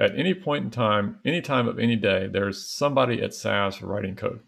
at 0.00 0.18
any 0.18 0.34
point 0.34 0.64
in 0.64 0.70
time, 0.70 1.18
any 1.24 1.40
time 1.40 1.66
of 1.66 1.78
any 1.78 1.96
day, 1.96 2.28
there's 2.30 2.64
somebody 2.66 3.22
at 3.22 3.34
SAS 3.34 3.80
writing 3.82 4.16
code. 4.16 4.40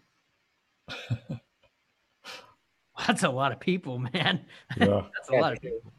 That's 3.07 3.23
a 3.23 3.29
lot 3.29 3.51
of 3.51 3.59
people, 3.59 3.97
man. 3.97 4.45
Yeah. 4.77 5.03
That's 5.13 5.29
a 5.29 5.35
lot 5.35 5.53
of 5.53 5.61
people. 5.61 5.91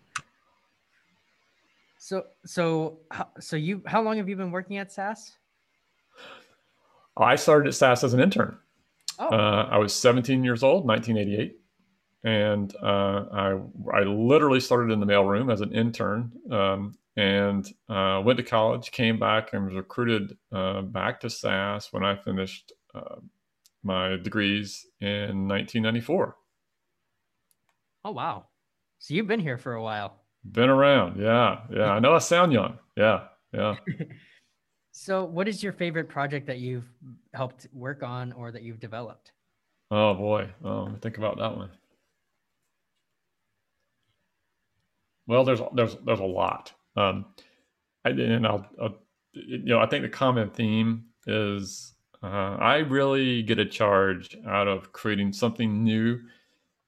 So, 2.02 2.24
so, 2.44 2.98
so 3.38 3.54
you, 3.54 3.80
how 3.86 4.02
long 4.02 4.16
have 4.16 4.28
you 4.28 4.34
been 4.34 4.50
working 4.50 4.78
at 4.78 4.90
SAS? 4.90 5.36
I 7.16 7.36
started 7.36 7.68
at 7.68 7.74
SAS 7.74 8.02
as 8.02 8.12
an 8.12 8.18
intern. 8.18 8.58
Oh. 9.20 9.28
Uh, 9.28 9.68
I 9.70 9.78
was 9.78 9.94
17 9.94 10.42
years 10.42 10.64
old, 10.64 10.84
1988, 10.84 11.60
and 12.24 12.74
uh, 12.82 13.24
I 13.32 13.60
I 13.94 14.00
literally 14.00 14.58
started 14.58 14.92
in 14.92 14.98
the 14.98 15.06
mailroom 15.06 15.52
as 15.52 15.60
an 15.60 15.72
intern, 15.72 16.32
um, 16.50 16.98
and 17.16 17.72
uh, 17.88 18.20
went 18.24 18.38
to 18.38 18.42
college, 18.42 18.90
came 18.90 19.20
back, 19.20 19.52
and 19.52 19.66
was 19.66 19.74
recruited 19.76 20.36
uh, 20.50 20.82
back 20.82 21.20
to 21.20 21.30
SAS 21.30 21.92
when 21.92 22.04
I 22.04 22.16
finished 22.16 22.72
uh, 22.96 23.20
my 23.84 24.16
degrees 24.16 24.84
in 25.00 25.46
1994. 25.46 26.36
Oh 28.04 28.10
wow! 28.10 28.46
So 28.98 29.14
you've 29.14 29.28
been 29.28 29.38
here 29.38 29.58
for 29.58 29.74
a 29.74 29.82
while. 29.82 30.21
Been 30.44 30.68
around, 30.68 31.20
yeah, 31.20 31.60
yeah. 31.70 31.92
I 31.92 31.98
know 32.00 32.14
I 32.14 32.18
sound 32.18 32.52
young, 32.52 32.78
yeah, 32.96 33.24
yeah. 33.52 33.76
so, 34.92 35.24
what 35.24 35.46
is 35.46 35.62
your 35.62 35.72
favorite 35.72 36.08
project 36.08 36.46
that 36.48 36.58
you've 36.58 36.88
helped 37.32 37.68
work 37.72 38.02
on 38.02 38.32
or 38.32 38.50
that 38.50 38.62
you've 38.62 38.80
developed? 38.80 39.32
Oh 39.90 40.14
boy, 40.14 40.48
oh, 40.64 40.90
think 41.00 41.18
about 41.18 41.38
that 41.38 41.56
one. 41.56 41.70
Well, 45.26 45.44
there's 45.44 45.60
there's 45.74 45.96
there's 46.04 46.20
a 46.20 46.24
lot. 46.24 46.72
Um, 46.96 47.26
I, 48.04 48.10
and 48.10 48.46
I'll, 48.46 48.66
I'll, 48.80 48.96
you 49.32 49.58
know, 49.64 49.78
I 49.78 49.86
think 49.86 50.02
the 50.02 50.08
common 50.08 50.50
theme 50.50 51.04
is 51.26 51.94
uh, 52.22 52.56
I 52.58 52.78
really 52.78 53.42
get 53.42 53.58
a 53.58 53.64
charge 53.64 54.36
out 54.46 54.68
of 54.68 54.92
creating 54.92 55.32
something 55.32 55.82
new 55.84 56.20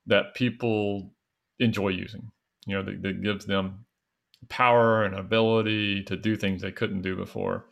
that 0.07 0.35
people 0.35 1.13
enjoy 1.59 1.89
using. 1.89 2.31
You 2.67 2.77
know, 2.77 2.83
that, 2.83 3.03
that 3.03 3.23
gives 3.23 3.47
them 3.47 3.85
power 4.49 5.05
and 5.05 5.15
ability 5.15 6.03
to 6.05 6.17
do 6.17 6.37
things 6.37 6.63
they 6.63 6.73
couldn't 6.73 7.03
do 7.03 7.17
before. 7.17 7.67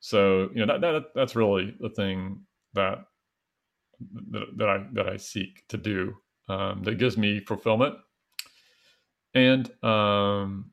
So, 0.00 0.50
you 0.54 0.64
know, 0.64 0.66
that, 0.66 0.80
that 0.80 1.02
that's 1.14 1.36
really 1.36 1.74
the 1.78 1.90
thing 1.90 2.40
that 2.74 3.04
that, 4.30 4.46
that 4.56 4.68
I 4.68 4.86
that 4.94 5.08
I 5.08 5.16
seek 5.16 5.66
to 5.68 5.76
do. 5.76 6.14
Um, 6.48 6.82
that 6.82 6.98
gives 6.98 7.16
me 7.16 7.40
fulfillment. 7.40 7.94
And 9.34 9.70
um, 9.84 10.72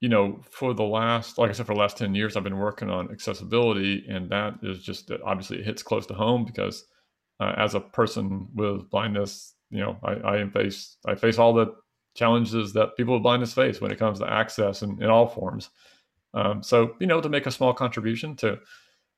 you 0.00 0.08
know, 0.08 0.40
for 0.50 0.74
the 0.74 0.82
last, 0.84 1.38
like 1.38 1.50
I 1.50 1.52
said, 1.52 1.66
for 1.66 1.74
the 1.74 1.80
last 1.80 1.96
10 1.96 2.14
years, 2.14 2.36
I've 2.36 2.44
been 2.44 2.58
working 2.58 2.90
on 2.90 3.10
accessibility. 3.10 4.04
And 4.08 4.30
that 4.30 4.54
is 4.62 4.82
just, 4.82 5.08
that 5.08 5.22
obviously, 5.22 5.58
it 5.58 5.64
hits 5.64 5.82
close 5.82 6.06
to 6.06 6.14
home 6.14 6.44
because 6.44 6.84
uh, 7.40 7.54
as 7.56 7.74
a 7.74 7.80
person 7.80 8.48
with 8.54 8.90
blindness, 8.90 9.54
you 9.70 9.80
know, 9.80 9.96
I, 10.04 10.42
I 10.42 10.48
face, 10.50 10.98
I 11.06 11.14
face 11.14 11.38
all 11.38 11.54
the 11.54 11.74
challenges 12.16 12.72
that 12.72 12.96
people 12.96 13.14
with 13.14 13.22
blindness 13.22 13.54
face 13.54 13.80
when 13.80 13.90
it 13.90 13.98
comes 13.98 14.18
to 14.18 14.30
access 14.30 14.82
in, 14.82 15.02
in 15.02 15.08
all 15.08 15.26
forms. 15.26 15.70
Um, 16.34 16.62
so, 16.62 16.94
you 17.00 17.06
know, 17.06 17.20
to 17.20 17.28
make 17.28 17.46
a 17.46 17.50
small 17.50 17.72
contribution 17.72 18.36
to, 18.36 18.58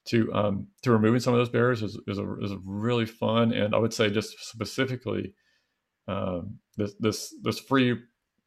to, 0.06 0.32
um, 0.34 0.66
to 0.82 0.92
removing 0.92 1.20
some 1.20 1.34
of 1.34 1.38
those 1.38 1.48
barriers 1.48 1.82
is, 1.82 1.98
is, 2.06 2.18
a, 2.18 2.40
is 2.40 2.52
a 2.52 2.60
really 2.64 3.06
fun. 3.06 3.52
And 3.52 3.74
I 3.74 3.78
would 3.78 3.94
say 3.94 4.10
just 4.10 4.38
specifically, 4.40 5.34
um, 6.06 6.58
this, 6.76 6.94
this, 7.00 7.34
this 7.42 7.58
free 7.58 7.98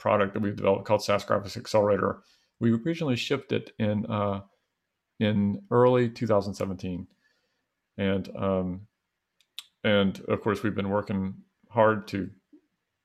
product 0.01 0.33
that 0.33 0.41
we've 0.41 0.55
developed 0.55 0.85
called 0.85 1.03
SAS 1.03 1.23
Graphics 1.23 1.55
Accelerator. 1.55 2.23
We 2.59 2.73
originally 2.73 3.15
shipped 3.15 3.51
it 3.51 3.71
in 3.77 4.05
uh, 4.07 4.41
in 5.19 5.61
early 5.69 6.09
2017, 6.09 7.07
and 7.97 8.29
um, 8.35 8.87
and 9.83 10.19
of 10.27 10.41
course 10.41 10.63
we've 10.63 10.75
been 10.75 10.89
working 10.89 11.35
hard 11.69 12.07
to 12.09 12.29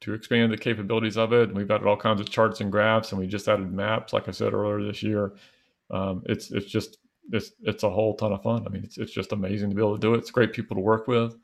to 0.07 0.14
expand 0.14 0.53
the 0.53 0.57
capabilities 0.57 1.16
of 1.16 1.33
it. 1.33 1.49
And 1.49 1.59
we've 1.59 1.71
added 1.71 1.87
all 1.87 1.97
kinds 1.97 2.21
of 2.21 2.31
charts 2.31 2.61
and 2.61 2.71
graphs, 2.71 3.11
and 3.11 3.21
we 3.21 3.27
just 3.27 3.49
added 3.49 3.73
maps, 3.73 4.12
like 4.12 4.29
I 4.29 4.31
said 4.31 4.55
earlier 4.55 4.87
this 4.87 5.03
year. 5.03 5.35
Um, 5.90 6.23
it's 6.27 6.51
it's 6.53 6.66
just 6.66 6.99
it's 7.33 7.51
it's 7.62 7.83
a 7.83 7.90
whole 7.90 8.14
ton 8.16 8.33
of 8.33 8.42
fun. 8.42 8.64
I 8.66 8.71
mean, 8.71 8.85
it's 8.85 8.99
it's 8.99 9.12
just 9.12 9.33
amazing 9.33 9.71
to 9.71 9.77
be 9.77 9.83
able 9.83 9.97
to 9.97 10.01
do 10.01 10.14
it. 10.14 10.19
It's 10.19 10.31
great 10.31 10.53
people 10.53 10.77
to 10.77 10.81
work 10.81 11.09
with. 11.09 11.37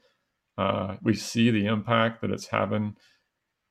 Uh, 0.57 0.96
we 1.03 1.14
see 1.14 1.51
the 1.51 1.66
impact 1.66 2.20
that 2.20 2.31
it's 2.31 2.46
having 2.46 2.96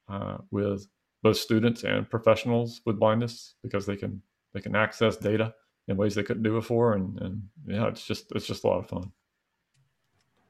uh, 0.09 0.37
with 0.51 0.87
both 1.23 1.37
students 1.37 1.83
and 1.83 2.09
professionals 2.09 2.81
with 2.85 2.99
blindness 2.99 3.55
because 3.63 3.85
they 3.85 3.95
can 3.95 4.21
they 4.53 4.59
can 4.59 4.75
access 4.75 5.15
data 5.15 5.53
in 5.87 5.95
ways 5.95 6.15
they 6.15 6.23
couldn't 6.23 6.43
do 6.43 6.53
before 6.53 6.93
and 6.93 7.19
and 7.21 7.43
yeah 7.67 7.87
it's 7.87 8.05
just 8.05 8.31
it's 8.35 8.47
just 8.47 8.63
a 8.63 8.67
lot 8.67 8.79
of 8.79 8.87
fun 8.87 9.11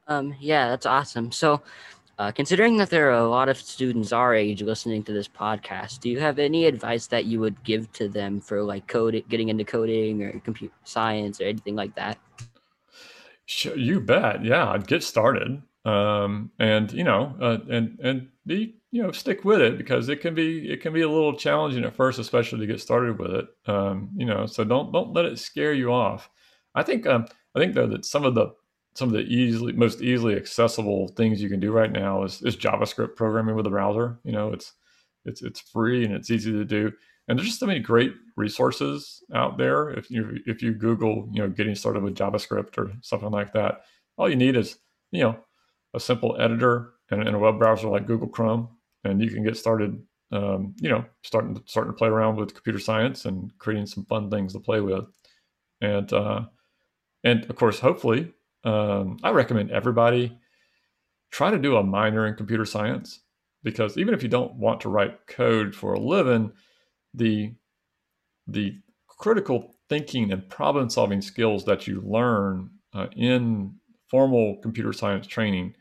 um 0.08 0.34
yeah 0.40 0.68
that's 0.68 0.86
awesome 0.86 1.30
so 1.30 1.62
uh, 2.18 2.30
considering 2.30 2.76
that 2.76 2.90
there 2.90 3.08
are 3.10 3.18
a 3.18 3.28
lot 3.28 3.48
of 3.48 3.56
students 3.56 4.12
our 4.12 4.34
age 4.34 4.62
listening 4.62 5.02
to 5.02 5.12
this 5.12 5.28
podcast 5.28 6.00
do 6.00 6.10
you 6.10 6.20
have 6.20 6.38
any 6.38 6.66
advice 6.66 7.06
that 7.06 7.24
you 7.24 7.40
would 7.40 7.62
give 7.64 7.90
to 7.92 8.08
them 8.08 8.40
for 8.40 8.62
like 8.62 8.86
coding 8.86 9.24
getting 9.28 9.48
into 9.48 9.64
coding 9.64 10.22
or 10.22 10.38
computer 10.40 10.74
science 10.84 11.40
or 11.40 11.44
anything 11.44 11.76
like 11.76 11.94
that? 11.94 12.18
Sure, 13.46 13.76
you 13.76 14.00
bet. 14.00 14.44
Yeah 14.44 14.78
get 14.78 15.02
started. 15.02 15.62
Um, 15.84 16.52
and 16.60 16.92
you 16.92 17.04
know 17.04 17.34
uh, 17.40 17.58
and 17.68 17.98
and 18.02 18.28
be 18.46 18.76
you 18.92 19.02
know 19.02 19.10
stick 19.10 19.44
with 19.44 19.60
it 19.60 19.78
because 19.78 20.08
it 20.08 20.20
can 20.20 20.34
be 20.34 20.70
it 20.70 20.80
can 20.80 20.92
be 20.92 21.02
a 21.02 21.08
little 21.08 21.36
challenging 21.36 21.84
at 21.84 21.96
first 21.96 22.20
especially 22.20 22.60
to 22.60 22.72
get 22.72 22.80
started 22.80 23.18
with 23.18 23.32
it. 23.32 23.46
Um, 23.66 24.10
you 24.16 24.26
know 24.26 24.46
so 24.46 24.64
don't 24.64 24.92
don't 24.92 25.12
let 25.12 25.24
it 25.24 25.38
scare 25.38 25.72
you 25.72 25.92
off. 25.92 26.30
I 26.74 26.82
think 26.82 27.06
um, 27.06 27.26
i 27.54 27.58
think 27.58 27.74
though 27.74 27.86
that 27.88 28.04
some 28.04 28.24
of 28.24 28.34
the 28.34 28.54
some 28.94 29.08
of 29.08 29.14
the 29.14 29.20
easily 29.20 29.72
most 29.72 30.02
easily 30.02 30.36
accessible 30.36 31.08
things 31.08 31.42
you 31.42 31.48
can 31.48 31.60
do 31.60 31.72
right 31.72 31.90
now 31.90 32.24
is, 32.24 32.42
is 32.42 32.56
javascript 32.56 33.16
programming 33.16 33.54
with 33.56 33.66
a 33.66 33.70
browser. 33.70 34.18
You 34.24 34.32
know 34.32 34.52
it's 34.52 34.72
it's 35.24 35.42
it's 35.42 35.60
free 35.60 36.04
and 36.04 36.14
it's 36.14 36.30
easy 36.30 36.52
to 36.52 36.64
do. 36.64 36.92
And 37.28 37.38
there's 37.38 37.48
just 37.48 37.60
so 37.60 37.66
many 37.66 37.80
great 37.80 38.12
resources 38.36 39.22
out 39.32 39.56
there. 39.56 39.90
If 39.90 40.10
you 40.10 40.38
if 40.46 40.62
you 40.62 40.72
google 40.72 41.28
you 41.32 41.42
know 41.42 41.48
getting 41.48 41.74
started 41.74 42.02
with 42.02 42.16
javascript 42.16 42.78
or 42.78 42.92
something 43.02 43.30
like 43.30 43.52
that 43.52 43.82
all 44.16 44.28
you 44.28 44.36
need 44.36 44.56
is 44.56 44.78
you 45.10 45.22
know 45.22 45.36
a 45.94 46.00
simple 46.00 46.36
editor 46.40 46.94
and, 47.10 47.26
and 47.26 47.36
a 47.36 47.38
web 47.38 47.58
browser 47.58 47.88
like 47.88 48.06
google 48.06 48.28
chrome 48.28 48.68
and 49.04 49.20
you 49.22 49.30
can 49.30 49.42
get 49.44 49.56
started 49.56 50.00
um, 50.30 50.74
you 50.80 50.88
know 50.88 51.04
starting 51.22 51.54
to 51.54 51.62
starting 51.66 51.92
to 51.92 51.96
play 51.96 52.08
around 52.08 52.36
with 52.36 52.54
computer 52.54 52.78
science 52.78 53.24
and 53.24 53.56
creating 53.58 53.86
some 53.86 54.04
fun 54.06 54.30
things 54.30 54.52
to 54.52 54.60
play 54.60 54.80
with. 54.80 55.04
And 55.80 56.10
uh, 56.12 56.42
and 57.24 57.44
of 57.50 57.56
course 57.56 57.80
hopefully 57.80 58.32
um, 58.64 59.18
i 59.22 59.30
recommend 59.30 59.70
everybody 59.70 60.36
try 61.30 61.50
to 61.50 61.58
do 61.58 61.76
a 61.76 61.82
minor 61.82 62.26
in 62.26 62.34
computer 62.34 62.64
science 62.64 63.20
because 63.62 63.96
even 63.96 64.14
if 64.14 64.22
you 64.22 64.28
don't 64.28 64.54
want 64.54 64.80
to 64.80 64.88
write 64.88 65.26
code 65.26 65.74
for 65.74 65.94
a 65.94 66.00
living 66.00 66.52
the 67.14 67.52
the 68.46 68.74
critical 69.06 69.74
thinking 69.88 70.32
and 70.32 70.48
problem 70.48 70.90
solving 70.90 71.22
skills 71.22 71.64
that 71.64 71.86
you 71.86 72.02
learn 72.04 72.70
uh, 72.94 73.06
in 73.16 73.74
formal 74.08 74.56
computer 74.62 74.92
science 74.92 75.26
training 75.26 75.74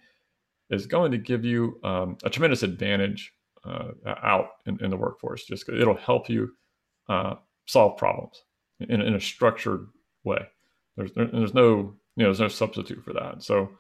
is 0.69 0.85
going 0.85 1.11
to 1.11 1.17
give 1.17 1.43
you 1.43 1.79
um, 1.83 2.17
a 2.23 2.29
tremendous 2.29 2.63
advantage 2.63 3.33
uh, 3.65 3.89
out 4.05 4.47
in, 4.65 4.83
in, 4.83 4.89
the 4.89 4.97
workforce. 4.97 5.43
Just 5.45 5.67
it'll 5.69 5.95
help 5.95 6.29
you 6.29 6.49
uh, 7.09 7.35
solve 7.67 7.97
problems 7.97 8.41
in, 8.79 9.01
in, 9.01 9.13
a 9.13 9.19
structured 9.19 9.87
way. 10.23 10.39
There's 10.95 11.11
there's 11.13 11.53
no 11.53 11.95
you 12.15 12.24
know 12.24 12.30
there's 12.30 12.39
no 12.39 12.47
substitute 12.47 13.04
for 13.04 13.13
that. 13.13 13.43
So 13.43 13.71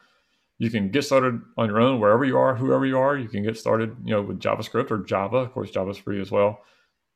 you 0.57 0.69
can 0.69 0.89
get 0.89 1.03
started 1.03 1.41
on 1.57 1.67
your 1.69 1.81
own 1.81 1.99
wherever 1.99 2.23
you 2.23 2.37
are, 2.37 2.55
whoever 2.55 2.85
you 2.85 2.97
are. 2.97 3.17
You 3.17 3.27
can 3.27 3.43
get 3.43 3.57
started 3.57 3.95
you 4.03 4.11
know 4.13 4.21
with 4.21 4.39
JavaScript 4.39 4.91
or 4.91 4.99
Java. 5.03 5.37
Of 5.37 5.53
course, 5.53 5.71
Java's 5.71 5.97
free 5.97 6.21
as 6.21 6.31
well. 6.31 6.59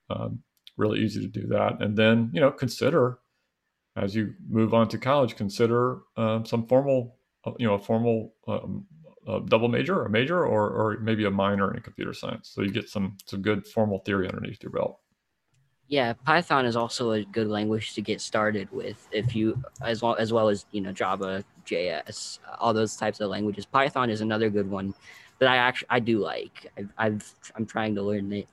Um, 0.09 0.39
really 0.77 0.99
easy 0.99 1.21
to 1.21 1.27
do 1.27 1.47
that, 1.47 1.81
and 1.81 1.97
then 1.97 2.31
you 2.33 2.41
know 2.41 2.51
consider 2.51 3.19
as 3.95 4.15
you 4.15 4.33
move 4.49 4.73
on 4.73 4.89
to 4.89 4.97
college, 4.97 5.35
consider 5.35 5.99
um, 6.17 6.45
some 6.45 6.67
formal 6.67 7.17
uh, 7.45 7.51
you 7.57 7.67
know 7.67 7.75
a 7.75 7.79
formal 7.79 8.33
um, 8.47 8.85
a 9.27 9.39
double 9.47 9.69
major, 9.69 10.03
a 10.03 10.09
major, 10.09 10.45
or 10.45 10.69
or 10.69 10.99
maybe 10.99 11.25
a 11.25 11.31
minor 11.31 11.73
in 11.73 11.81
computer 11.81 12.13
science. 12.13 12.51
So 12.53 12.61
you 12.61 12.71
get 12.71 12.89
some 12.89 13.17
some 13.25 13.41
good 13.41 13.65
formal 13.67 13.99
theory 13.99 14.27
underneath 14.27 14.61
your 14.61 14.71
belt. 14.71 14.99
Yeah, 15.87 16.13
Python 16.13 16.65
is 16.65 16.75
also 16.75 17.11
a 17.11 17.23
good 17.23 17.47
language 17.47 17.93
to 17.93 18.01
get 18.01 18.19
started 18.19 18.71
with 18.71 19.07
if 19.11 19.35
you 19.35 19.61
as 19.81 20.01
well 20.01 20.15
as 20.15 20.33
well 20.33 20.49
as, 20.49 20.65
you 20.71 20.81
know, 20.81 20.91
Java, 20.91 21.43
JS, 21.65 22.39
all 22.59 22.73
those 22.73 22.95
types 22.95 23.19
of 23.19 23.29
languages. 23.29 23.65
Python 23.65 24.09
is 24.09 24.21
another 24.21 24.49
good 24.49 24.69
one 24.69 24.95
that 25.39 25.47
I 25.47 25.57
actually 25.57 25.87
I 25.91 25.99
do 25.99 26.19
like. 26.19 26.71
I've, 26.77 26.89
I've 26.97 27.33
I'm 27.55 27.65
trying 27.65 27.93
to 27.95 28.01
learn 28.01 28.31
it. 28.33 28.47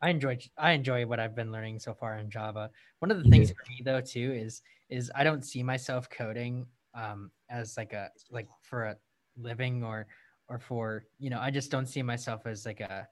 I 0.00 0.10
enjoy 0.10 0.38
I 0.56 0.72
enjoy 0.72 1.06
what 1.06 1.20
I've 1.20 1.34
been 1.34 1.52
learning 1.52 1.78
so 1.78 1.92
far 1.92 2.18
in 2.18 2.30
Java. 2.30 2.70
One 3.00 3.10
of 3.10 3.22
the 3.22 3.28
things 3.28 3.50
for 3.50 3.62
me 3.68 3.82
though 3.84 4.00
too 4.00 4.32
is 4.32 4.62
is 4.88 5.10
I 5.14 5.24
don't 5.24 5.44
see 5.44 5.62
myself 5.62 6.08
coding 6.08 6.66
um, 6.94 7.30
as 7.50 7.76
like 7.76 7.92
a 7.92 8.10
like 8.30 8.48
for 8.62 8.84
a 8.84 8.96
living 9.36 9.84
or 9.84 10.06
or 10.48 10.58
for 10.58 11.04
you 11.18 11.28
know 11.28 11.40
I 11.40 11.50
just 11.50 11.70
don't 11.70 11.86
see 11.86 12.02
myself 12.02 12.46
as 12.46 12.64
like 12.64 12.80
a 12.80 13.08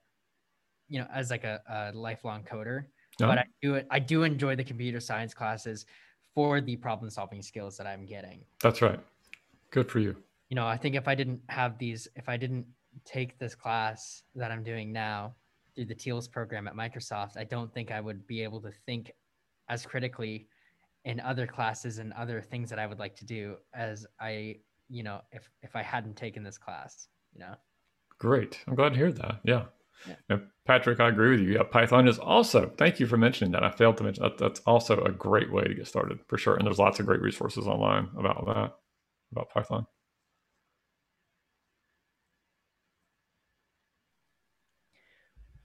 you 0.87 0.99
know 0.99 1.07
as 1.13 1.29
like 1.29 1.43
a, 1.43 1.61
a 1.69 1.97
lifelong 1.97 2.43
coder. 2.43 2.85
No? 3.19 3.27
But 3.27 3.39
I 3.39 3.45
do 3.61 3.81
I 3.89 3.99
do 3.99 4.23
enjoy 4.23 4.55
the 4.55 4.63
computer 4.63 4.99
science 4.99 5.33
classes 5.33 5.85
for 6.33 6.59
the 6.59 6.75
problem 6.75 7.09
solving 7.09 7.41
skills 7.41 7.77
that 7.77 7.87
I'm 7.87 8.05
getting. 8.05 8.41
That's 8.61 8.81
right. 8.81 8.99
Good 9.71 9.89
for 9.89 9.99
you. 9.99 10.15
You 10.49 10.55
know, 10.55 10.67
I 10.67 10.77
think 10.77 10.95
if 10.95 11.07
I 11.07 11.15
didn't 11.15 11.41
have 11.49 11.77
these, 11.77 12.07
if 12.15 12.29
I 12.29 12.37
didn't 12.37 12.65
take 13.05 13.39
this 13.39 13.55
class 13.55 14.23
that 14.35 14.51
I'm 14.51 14.63
doing 14.63 14.91
now 14.91 15.33
through 15.73 15.85
the 15.85 15.95
TEALS 15.95 16.27
program 16.27 16.67
at 16.67 16.75
Microsoft, 16.75 17.37
I 17.37 17.45
don't 17.45 17.73
think 17.73 17.91
I 17.91 17.99
would 17.99 18.27
be 18.27 18.43
able 18.43 18.61
to 18.61 18.71
think 18.85 19.11
as 19.69 19.85
critically 19.85 20.47
in 21.05 21.19
other 21.21 21.47
classes 21.47 21.99
and 21.99 22.13
other 22.13 22.41
things 22.41 22.69
that 22.69 22.79
I 22.79 22.85
would 22.85 22.99
like 22.99 23.15
to 23.17 23.25
do 23.25 23.55
as 23.73 24.05
I, 24.19 24.57
you 24.89 25.03
know, 25.03 25.21
if 25.31 25.49
if 25.61 25.75
I 25.75 25.81
hadn't 25.81 26.15
taken 26.15 26.43
this 26.43 26.57
class, 26.57 27.07
you 27.33 27.39
know. 27.39 27.55
Great. 28.17 28.59
I'm 28.67 28.75
glad 28.75 28.89
to 28.89 28.97
hear 28.97 29.11
that. 29.11 29.39
Yeah. 29.43 29.65
Yeah. 30.07 30.15
And 30.29 30.41
Patrick, 30.65 30.99
I 30.99 31.09
agree 31.09 31.31
with 31.31 31.39
you. 31.39 31.53
Yeah, 31.53 31.63
Python 31.63 32.07
is 32.07 32.19
also, 32.19 32.71
thank 32.77 32.99
you 32.99 33.07
for 33.07 33.17
mentioning 33.17 33.51
that. 33.53 33.63
I 33.63 33.71
failed 33.71 33.97
to 33.97 34.03
mention 34.03 34.23
that. 34.23 34.37
That's 34.37 34.59
also 34.61 35.01
a 35.03 35.11
great 35.11 35.51
way 35.51 35.63
to 35.63 35.73
get 35.73 35.87
started 35.87 36.19
for 36.27 36.37
sure. 36.37 36.55
And 36.55 36.65
there's 36.65 36.79
lots 36.79 36.99
of 36.99 37.05
great 37.05 37.21
resources 37.21 37.67
online 37.67 38.09
about 38.17 38.45
that, 38.45 38.75
about 39.31 39.49
Python. 39.49 39.87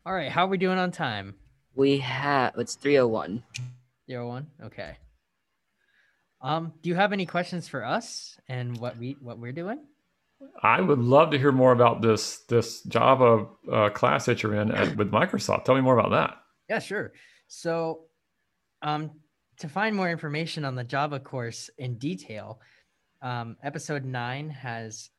All 0.06 0.14
right, 0.14 0.30
how 0.30 0.46
are 0.46 0.48
we 0.48 0.56
doing 0.56 0.78
on 0.78 0.90
time? 0.90 1.34
We 1.74 1.98
have 1.98 2.54
it's 2.56 2.74
301. 2.74 3.42
Zero 4.08 4.26
one. 4.26 4.48
Okay. 4.64 4.96
Um, 6.42 6.72
do 6.82 6.88
you 6.88 6.94
have 6.94 7.12
any 7.12 7.26
questions 7.26 7.68
for 7.68 7.84
us 7.84 8.36
and 8.48 8.76
what 8.78 8.96
we 8.96 9.16
what 9.20 9.38
we're 9.38 9.52
doing? 9.52 9.78
I 10.62 10.80
would 10.80 10.98
love 10.98 11.30
to 11.30 11.38
hear 11.38 11.52
more 11.52 11.72
about 11.72 12.02
this 12.02 12.40
this 12.48 12.82
Java 12.82 13.46
uh, 13.70 13.90
class 13.90 14.26
that 14.26 14.42
you're 14.42 14.54
in 14.54 14.70
at, 14.70 14.96
with 14.96 15.10
Microsoft. 15.10 15.64
Tell 15.64 15.74
me 15.74 15.80
more 15.80 15.98
about 15.98 16.10
that. 16.10 16.36
Yeah, 16.68 16.78
sure. 16.78 17.12
So, 17.48 18.04
um, 18.82 19.10
to 19.58 19.68
find 19.68 19.94
more 19.94 20.10
information 20.10 20.64
on 20.64 20.74
the 20.74 20.84
Java 20.84 21.20
course 21.20 21.68
in 21.78 21.98
detail, 21.98 22.60
um, 23.22 23.56
episode 23.62 24.04
nine 24.04 24.48
has 24.50 25.10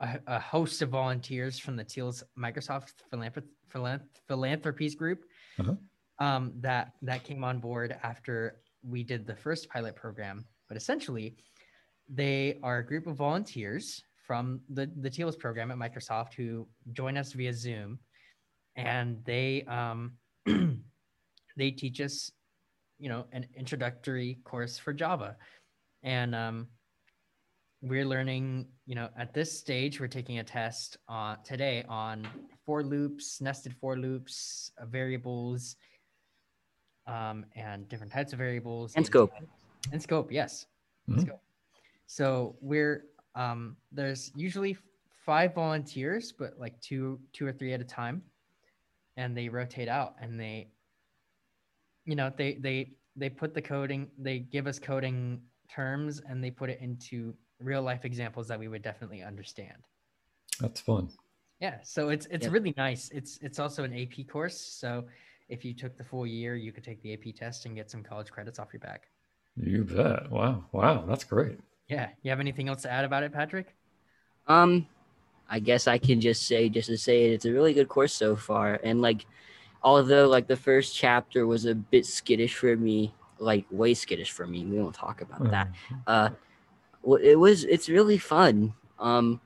a, 0.00 0.18
a 0.26 0.38
host 0.40 0.82
of 0.82 0.90
volunteers 0.90 1.58
from 1.58 1.76
the 1.76 1.84
TEALS 1.84 2.22
Microsoft 2.38 2.92
Philanthrop- 3.12 4.02
Philanthropies 4.28 4.94
group 4.94 5.24
Uh-huh. 5.58 5.74
um, 6.24 6.52
that 6.60 6.92
that 7.02 7.24
came 7.24 7.44
on 7.44 7.58
board 7.60 7.96
after 8.02 8.60
we 8.82 9.02
did 9.02 9.26
the 9.26 9.34
first 9.36 9.68
pilot 9.70 9.96
program. 9.96 10.44
But 10.68 10.76
essentially, 10.76 11.36
they 12.08 12.58
are 12.62 12.78
a 12.78 12.86
group 12.86 13.06
of 13.06 13.16
volunteers 13.16 14.02
from 14.26 14.60
the 14.70 14.90
the 15.00 15.10
TEALS 15.10 15.36
program 15.36 15.70
at 15.70 15.78
Microsoft 15.78 16.34
who 16.34 16.66
join 16.92 17.16
us 17.16 17.32
via 17.32 17.52
Zoom, 17.52 17.98
and 18.76 19.22
they 19.24 19.62
um, 19.64 20.12
they 21.56 21.70
teach 21.70 22.00
us, 22.00 22.30
you 22.98 23.08
know, 23.08 23.26
an 23.32 23.46
introductory 23.56 24.38
course 24.44 24.78
for 24.78 24.92
Java, 24.92 25.36
and 26.02 26.34
um, 26.34 26.68
we're 27.80 28.04
learning, 28.04 28.66
you 28.86 28.94
know, 28.94 29.08
at 29.16 29.32
this 29.32 29.56
stage, 29.56 30.00
we're 30.00 30.08
taking 30.08 30.38
a 30.40 30.44
test 30.44 30.96
on 31.08 31.38
today 31.44 31.84
on 31.88 32.26
for 32.66 32.82
loops, 32.82 33.40
nested 33.40 33.74
for 33.80 33.96
loops, 33.96 34.72
uh, 34.78 34.84
variables, 34.86 35.76
um, 37.06 37.46
and 37.54 37.88
different 37.88 38.12
types 38.12 38.32
of 38.32 38.38
variables 38.38 38.94
And 38.96 39.06
scope. 39.06 39.30
and 39.92 40.02
scope. 40.02 40.32
Yes, 40.32 40.66
Mhm. 41.08 41.22
scope. 41.22 41.42
So 42.08 42.58
we're 42.62 43.10
um, 43.36 43.78
there's 43.92 44.32
usually 44.34 44.76
five 45.26 45.54
volunteers, 45.54 46.32
but 46.32 46.58
like 46.58 46.80
two, 46.80 47.20
two 47.34 47.46
or 47.46 47.52
three 47.52 47.74
at 47.74 47.80
a 47.82 47.84
time, 47.84 48.24
and 49.16 49.36
they 49.36 49.48
rotate 49.48 49.88
out 49.88 50.16
and 50.20 50.40
they, 50.40 50.72
you 52.04 52.16
know, 52.16 52.32
they 52.36 52.54
they 52.54 52.96
they 53.16 53.30
put 53.30 53.54
the 53.54 53.62
coding, 53.62 54.10
they 54.18 54.38
give 54.38 54.66
us 54.66 54.78
coding 54.78 55.42
terms, 55.68 56.20
and 56.20 56.42
they 56.42 56.50
put 56.50 56.70
it 56.70 56.80
into 56.80 57.36
real 57.58 57.82
life 57.82 58.04
examples 58.04 58.48
that 58.48 58.58
we 58.58 58.68
would 58.68 58.82
definitely 58.82 59.22
understand. 59.22 59.86
That's 60.60 60.80
fun. 60.80 61.10
Yeah, 61.60 61.80
so 61.82 62.10
it's 62.10 62.26
it's 62.30 62.46
Yep. 62.46 62.52
really 62.52 62.72
nice. 62.76 63.10
It's 63.10 63.38
it's 63.38 63.58
also 63.58 63.82
an 63.84 63.92
AP 63.92 64.24
course, 64.24 64.58
so 64.60 65.08
if 65.48 65.64
you 65.64 65.74
took 65.74 65.96
the 65.96 66.04
full 66.04 66.26
year, 66.26 66.54
you 66.56 66.72
could 66.72 66.84
take 66.84 67.02
the 67.02 67.12
AP 67.14 67.32
test 67.32 67.66
and 67.66 67.74
get 67.74 67.90
some 67.90 68.02
college 68.04 68.30
credits 68.30 68.58
off 68.58 68.72
your 68.72 68.80
back. 68.80 69.10
You 69.56 69.84
bet. 69.84 70.30
Wow. 70.30 70.68
Wow. 70.72 71.04
That's 71.04 71.24
great. 71.24 71.60
Yeah, 71.88 72.10
you 72.22 72.30
have 72.30 72.40
anything 72.40 72.68
else 72.68 72.82
to 72.82 72.90
add 72.90 73.04
about 73.04 73.22
it, 73.22 73.32
Patrick? 73.32 73.74
Um, 74.46 74.86
I 75.48 75.58
guess 75.58 75.88
I 75.88 75.98
can 75.98 76.20
just 76.20 76.46
say, 76.46 76.68
just 76.68 76.88
to 76.88 76.98
say 76.98 77.24
it, 77.26 77.32
it's 77.32 77.44
a 77.46 77.52
really 77.52 77.72
good 77.72 77.88
course 77.88 78.12
so 78.12 78.36
far. 78.36 78.78
And 78.84 79.00
like, 79.00 79.24
although 79.82 80.28
like 80.28 80.46
the 80.46 80.56
first 80.56 80.94
chapter 80.94 81.46
was 81.46 81.64
a 81.64 81.74
bit 81.74 82.04
skittish 82.04 82.54
for 82.54 82.76
me, 82.76 83.14
like 83.38 83.64
way 83.70 83.94
skittish 83.94 84.32
for 84.32 84.46
me. 84.46 84.64
We 84.66 84.78
won't 84.78 84.94
talk 84.94 85.20
about 85.22 85.50
that. 85.50 85.68
Mhm. 85.68 86.02
Uh, 86.06 86.30
well, 87.02 87.20
it 87.22 87.36
was. 87.36 87.64
It's 87.64 87.88
really 87.88 88.18
fun. 88.18 88.74
Um, 88.98 89.40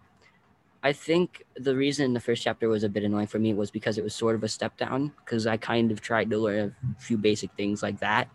I 0.83 0.92
think 0.92 1.44
the 1.57 1.76
reason 1.76 2.12
the 2.12 2.20
first 2.20 2.42
chapter 2.42 2.68
was 2.68 2.83
a 2.83 2.88
bit 2.88 3.05
annoying 3.05 3.28
for 3.28 3.38
me 3.38 3.55
was 3.55 3.70
because 3.70 3.98
it 3.98 4.05
was 4.05 4.14
sort 4.14 4.35
of 4.35 4.42
a 4.42 4.48
step 4.48 4.76
down. 4.76 5.12
Because 5.24 5.46
I 5.46 5.57
kind 5.59 5.92
of 5.92 6.00
tried 6.00 6.31
to 6.31 6.38
learn 6.38 6.74
a 6.98 7.00
few 7.00 7.18
basic 7.18 7.52
things 7.52 7.83
like 7.83 8.00
that, 8.00 8.28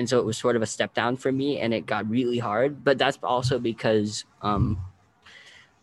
and 0.00 0.08
so 0.08 0.18
it 0.18 0.24
was 0.24 0.38
sort 0.38 0.56
of 0.56 0.62
a 0.62 0.66
step 0.66 0.94
down 0.94 1.18
for 1.18 1.30
me, 1.30 1.60
and 1.60 1.74
it 1.74 1.84
got 1.84 2.08
really 2.08 2.38
hard. 2.38 2.82
But 2.82 2.96
that's 2.96 3.18
also 3.22 3.58
because 3.58 4.24
um, 4.40 4.82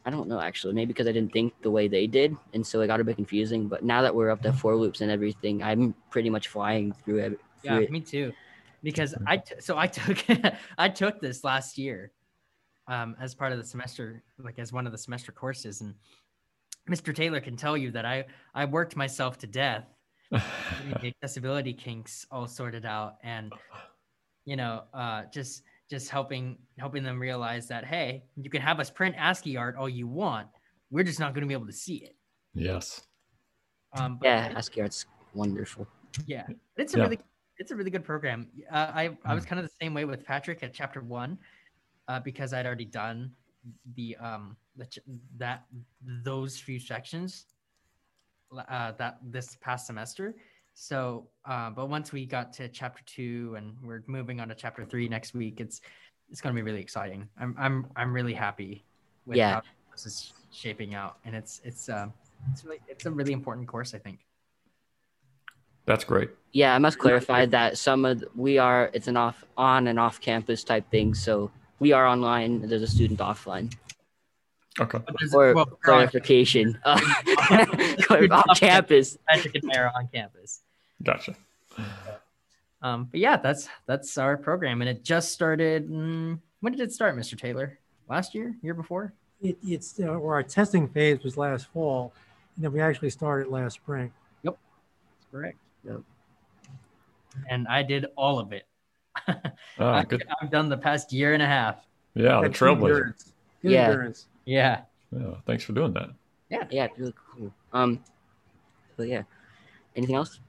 I 0.06 0.10
don't 0.10 0.27
know 0.27 0.39
actually, 0.39 0.73
maybe 0.73 0.88
because 0.88 1.06
I 1.06 1.12
didn't 1.12 1.32
think 1.32 1.53
the 1.62 1.69
way 1.69 1.88
they 1.88 2.08
did, 2.08 2.36
and 2.51 2.65
so 2.65 2.82
it 2.82 2.88
got 2.88 2.99
a 2.99 3.03
bit 3.03 3.15
confusing. 3.15 3.67
But 3.67 3.84
now 3.84 4.01
that 4.01 4.15
we're 4.15 4.32
up 4.32 4.41
to 4.41 4.51
for 4.51 4.75
loops 4.75 5.01
and 5.01 5.12
everything, 5.12 5.62
I'm 5.62 5.93
pretty 6.10 6.32
much 6.32 6.47
flying 6.47 6.93
through 6.93 7.19
it. 7.19 7.39
Yeah, 7.62 7.75
through 7.75 7.84
it. 7.84 7.91
me 7.91 7.99
too. 8.01 8.34
Because 8.82 9.13
I 9.27 9.38
t- 9.38 9.56
so 9.60 9.77
I 9.77 9.86
took 9.86 10.17
I 10.80 10.89
took 10.89 11.21
this 11.21 11.43
last 11.43 11.77
year 11.77 12.12
um, 12.88 13.15
as 13.21 13.36
part 13.36 13.51
of 13.51 13.60
the 13.60 13.65
semester, 13.65 14.23
like 14.39 14.58
as 14.58 14.73
one 14.73 14.88
of 14.88 14.91
the 14.91 14.97
semester 14.97 15.32
courses, 15.32 15.82
and 15.82 15.93
Mr. 16.89 17.13
Taylor 17.13 17.39
can 17.39 17.56
tell 17.56 17.77
you 17.77 17.91
that 17.91 18.03
I 18.03 18.25
I 18.56 18.65
worked 18.65 18.95
myself 18.95 19.38
to 19.39 19.47
death 19.47 19.86
the 20.32 21.13
accessibility 21.23 21.73
kinks 21.73 22.25
all 22.32 22.47
sorted 22.47 22.86
out, 22.86 23.15
and 23.23 23.53
you 24.47 24.55
know, 24.55 24.83
uh, 24.93 25.23
just 25.31 25.63
just 25.89 26.10
helping 26.10 26.57
helping 26.79 27.03
them 27.03 27.19
realize 27.19 27.67
that 27.67 27.86
hey, 27.86 28.23
you 28.38 28.49
can 28.49 28.62
have 28.62 28.79
us 28.79 28.89
print 28.89 29.13
ASCII 29.17 29.57
art 29.57 29.75
all 29.75 29.89
you 29.89 30.07
want, 30.07 30.47
we're 30.89 31.03
just 31.03 31.19
not 31.19 31.33
going 31.33 31.41
to 31.41 31.47
be 31.47 31.53
able 31.53 31.67
to 31.67 31.73
see 31.73 31.97
it. 31.97 32.15
yes. 32.55 33.01
Um, 33.93 34.17
but 34.19 34.25
Yeah, 34.27 34.53
ASCII 34.55 34.81
art's 34.81 35.05
wonderful. 35.33 35.86
Yeah, 36.25 36.47
it's 36.77 36.93
a 36.93 36.97
Yeah. 36.97 37.03
really 37.03 37.19
it's 37.60 37.71
a 37.71 37.75
really 37.75 37.89
good 37.91 38.05
program. 38.05 38.47
Uh, 38.71 38.91
I 39.01 39.17
I 39.25 39.33
was 39.36 39.43
Mm. 39.43 39.47
kind 39.49 39.60
of 39.60 39.65
the 39.65 39.75
same 39.81 39.93
way 39.93 40.05
with 40.05 40.23
Patrick 40.23 40.63
at 40.63 40.73
chapter 40.73 41.01
one, 41.01 41.38
uh, 42.07 42.19
because 42.21 42.53
I'd 42.53 42.65
already 42.65 42.86
done 42.86 43.36
the 43.95 44.15
um 44.17 44.55
the, 44.77 44.86
ch- 44.86 44.99
that 45.38 45.65
those 46.23 46.57
few 46.57 46.79
sections 46.79 47.47
uh, 48.57 48.91
that 48.93 49.19
this 49.23 49.57
past 49.60 49.88
semester. 49.88 50.36
So, 50.87 51.25
uh, 51.43 51.71
but 51.71 51.89
once 51.89 52.11
we 52.11 52.27
got 52.27 52.53
to 52.53 52.69
chapter 52.69 53.01
two 53.07 53.55
and 53.57 53.75
we're 53.83 54.03
moving 54.05 54.39
on 54.39 54.47
to 54.49 54.53
chapter 54.53 54.85
three 54.85 55.09
next 55.09 55.33
week, 55.33 55.59
it's 55.59 55.81
it's 56.29 56.39
going 56.39 56.53
to 56.55 56.55
be 56.55 56.63
really 56.63 56.79
exciting. 56.81 57.27
I'm 57.41 57.55
I'm 57.57 57.87
I'm 57.95 58.13
really 58.13 58.35
happy 58.35 58.85
with 59.25 59.37
Yeah. 59.37 59.53
how 59.55 59.61
this 59.91 60.05
is 60.05 60.33
shaping 60.53 60.93
out, 60.93 61.17
and 61.25 61.35
it's 61.35 61.61
it's 61.63 61.89
um 61.89 62.13
it's 62.51 62.63
really 62.63 62.77
it's 62.87 63.07
a 63.07 63.11
really 63.11 63.33
important 63.33 63.67
course, 63.67 63.95
I 63.95 63.97
think. 63.97 64.19
That's 65.85 66.03
great. 66.03 66.29
Yeah, 66.51 66.75
I 66.75 66.77
must 66.77 66.99
clarify 66.99 67.47
that 67.47 67.79
some 67.79 68.05
of 68.05 68.19
the- 68.19 68.29
we 68.35 68.59
are 68.59 68.91
it's 68.93 69.07
an 69.07 69.17
off 69.17 69.43
on 69.57 69.87
and 69.87 69.99
off 69.99 70.21
campus 70.21 70.63
type 70.63 70.87
thing. 70.91 71.15
So 71.15 71.49
we 71.79 71.91
are 71.91 72.05
online. 72.05 72.61
There's 72.67 72.83
a 72.83 72.87
student 72.87 73.19
offline. 73.19 73.73
Okay. 74.79 74.99
But 74.99 75.15
there's- 75.17 75.31
For 75.31 75.55
well, 75.55 75.65
clarification, 75.65 76.77
uh, 76.85 76.99
off 78.31 78.59
campus. 78.59 79.17
Patrick 79.27 79.55
and 79.55 79.71
I 79.73 79.79
are 79.79 79.91
on 79.95 80.07
campus. 80.13 80.61
Gotcha. 81.03 81.36
Um, 82.81 83.07
but 83.12 83.19
yeah, 83.19 83.38
that's 83.38 83.67
that's 83.86 84.17
our 84.17 84.38
program, 84.38 84.81
and 84.81 84.89
it 84.89 85.03
just 85.03 85.31
started. 85.31 85.89
mm, 85.89 86.39
when 86.62 86.73
did 86.73 86.81
it 86.81 86.91
start, 86.91 87.15
Mr. 87.15 87.38
Taylor? 87.38 87.79
Last 88.10 88.33
year, 88.36 88.55
year 88.62 88.73
before? 88.73 89.13
It, 89.41 89.57
it's, 89.63 89.99
uh, 89.99 90.05
or 90.07 90.33
our 90.33 90.43
testing 90.43 90.88
phase 90.88 91.23
was 91.23 91.38
last 91.38 91.67
fall, 91.67 92.13
and 92.55 92.63
then 92.65 92.71
we 92.71 92.79
actually 92.81 93.10
started 93.10 93.49
last 93.51 93.75
spring. 93.75 94.12
Yep, 94.43 94.57
that's 95.13 95.31
correct. 95.31 95.57
Yep. 95.86 96.01
And 97.49 97.67
I 97.67 97.83
did 97.83 98.07
all 98.15 98.39
of 98.39 98.51
it. 98.53 98.63
Ah, 99.79 99.97
I, 99.99 100.03
good. 100.03 100.23
I've 100.41 100.49
done 100.49 100.69
the 100.69 100.77
past 100.77 101.12
year 101.13 101.33
and 101.33 101.43
a 101.43 101.45
half. 101.45 101.86
Yeah, 102.15 102.23
the 102.23 102.29
Got 102.29 102.41
good 102.43 102.51
trailblazer. 102.53 102.89
endurance. 102.95 103.33
Yeah. 103.62 103.88
endurance. 103.88 104.27
Yeah. 104.45 104.81
Yeah, 105.15 105.33
thanks 105.45 105.63
for 105.63 105.73
doing 105.73 105.93
that. 105.93 106.10
Yeah, 106.49 106.63
Yeah. 106.71 106.86
it's 106.86 106.97
really 106.97 107.13
cool. 107.36 107.53
Um, 107.73 108.03
but 108.95 109.07
yeah, 109.07 109.23
anything 109.95 110.15
else? 110.15 110.39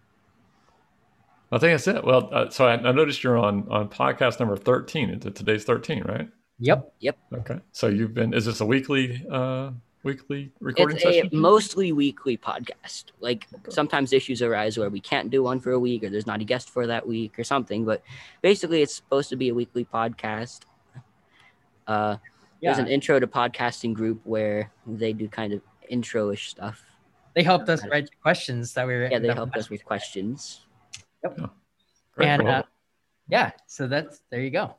I 1.51 1.59
think 1.59 1.73
that's 1.73 1.89
it. 1.89 2.05
Well, 2.05 2.29
uh, 2.33 2.51
so 2.51 2.67
I, 2.67 2.75
I 2.75 2.93
noticed 2.93 3.23
you're 3.25 3.39
on 3.39 3.67
on 3.71 3.89
podcast 3.89 4.39
number 4.41 4.57
thirteen. 4.57 5.11
It's- 5.11 5.33
Today's 5.35 5.65
thirteen, 5.65 6.03
right? 6.05 6.29
Yep. 6.61 6.93
Yep. 7.01 7.19
Okay. 7.35 7.61
So 7.73 7.87
you've 7.89 8.15
been. 8.15 8.35
Is 8.35 8.45
this 8.45 8.61
a 8.61 8.67
weekly 8.67 9.25
uh 9.31 9.71
weekly 10.05 10.51
recording 10.61 10.97
It's 10.97 11.33
a 11.33 11.37
mostly 11.37 11.93
weekly 11.93 12.37
podcast. 12.37 13.05
Like 13.21 13.47
sometimes 13.69 14.13
issues 14.13 14.43
arise 14.43 14.77
where 14.79 14.91
we 14.91 15.01
can't 15.01 15.31
do 15.31 15.43
one 15.43 15.61
for 15.61 15.73
a 15.73 15.79
week 15.79 16.05
or 16.05 16.11
there's 16.11 16.27
not 16.27 16.41
a 16.41 16.45
guest 16.45 16.69
for 16.71 16.87
that 16.87 17.07
week 17.07 17.39
or 17.39 17.45
something. 17.45 17.85
But 17.85 18.03
basically, 18.43 18.83
it's 18.83 18.95
supposed 18.95 19.29
to 19.31 19.37
be 19.37 19.49
a 19.49 19.55
weekly 19.55 19.85
podcast. 19.85 20.61
Uh, 21.87 22.17
Yeah. 22.61 22.73
There's 22.75 22.79
an 22.85 22.89
intro 22.89 23.21
to 23.21 23.27
podcasting 23.27 23.95
group 23.95 24.21
where 24.25 24.71
they 24.87 25.13
do 25.13 25.29
kind 25.29 25.53
of 25.53 25.63
intro-ish 25.89 26.51
stuff. 26.51 26.83
They 27.35 27.45
helped 27.45 27.69
us 27.69 27.87
write 27.87 28.11
questions 28.21 28.75
that 28.75 28.87
we 28.87 28.95
were. 28.95 29.09
Yeah, 29.11 29.21
they 29.21 29.33
helped 29.33 29.57
us 29.57 29.71
with 29.71 29.85
week. 31.23 31.31
questions. 31.37 31.51
Great. 32.15 32.27
and, 32.29 32.43
Well, 32.45 32.59
uh, 32.61 32.63
Yeah. 33.29 33.51
So 33.67 33.87
that's 33.89 34.21
there 34.31 34.41
you 34.41 34.51
go. 34.51 34.75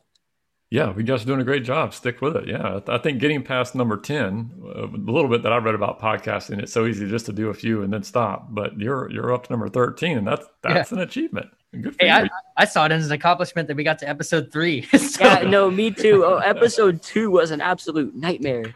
yeah, 0.72 0.92
we 0.92 1.04
guys 1.04 1.24
are 1.24 1.26
doing 1.26 1.42
a 1.42 1.44
great 1.44 1.64
job. 1.64 1.94
Stick 1.94 2.22
with 2.22 2.36
it. 2.36 2.48
Yeah, 2.48 2.80
I 2.88 2.98
think 3.00 3.20
getting 3.20 3.42
past 3.44 3.76
number 3.76 3.98
ten, 3.98 4.52
uh, 4.64 4.88
a 4.88 5.12
little 5.12 5.30
bit 5.30 5.44
that 5.44 5.52
I 5.54 5.58
read 5.58 5.76
about 5.76 6.00
podcasting, 6.00 6.60
it's 6.62 6.72
so 6.74 6.86
easy 6.86 7.08
just 7.10 7.26
to 7.28 7.34
do 7.34 7.50
a 7.50 7.54
few 7.54 7.82
and 7.84 7.92
then 7.94 8.04
stop. 8.04 8.48
But 8.50 8.80
you're 8.80 9.10
you're 9.12 9.34
up 9.34 9.46
to 9.48 9.52
number 9.54 9.70
thirteen, 9.70 10.18
and 10.18 10.28
that's 10.28 10.46
that's 10.62 10.92
an 10.92 11.00
achievement. 11.00 11.48
Good 11.72 11.94
for 11.96 11.98
Hey, 12.00 12.08
you. 12.08 12.14
I, 12.14 12.30
I 12.58 12.66
saw 12.66 12.86
it 12.88 12.92
as 12.92 13.06
an 13.06 13.12
accomplishment 13.12 13.68
that 13.68 13.78
we 13.78 13.84
got 13.84 14.00
to 14.00 14.10
episode 14.10 14.52
three. 14.52 14.82
So- 14.98 15.24
Yeah, 15.24 15.42
no, 15.42 15.70
me 15.70 15.92
too. 15.92 16.24
Oh, 16.26 16.38
episode 16.38 17.02
two 17.04 17.30
was 17.30 17.52
an 17.52 17.62
absolute 17.62 18.16
nightmare. 18.16 18.74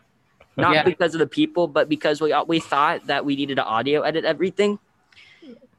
Not 0.57 0.75
Yeah. 0.75 0.83
because 0.83 1.15
of 1.15 1.19
the 1.19 1.25
people, 1.25 1.67
but 1.67 1.89
because 1.89 2.21
we 2.21 2.31
we 2.47 2.59
thought 2.59 3.07
that 3.07 3.25
we 3.25 3.35
needed 3.35 3.55
to 3.55 3.63
audio 3.65 4.01
edit 4.03 4.25
everything. 4.25 4.77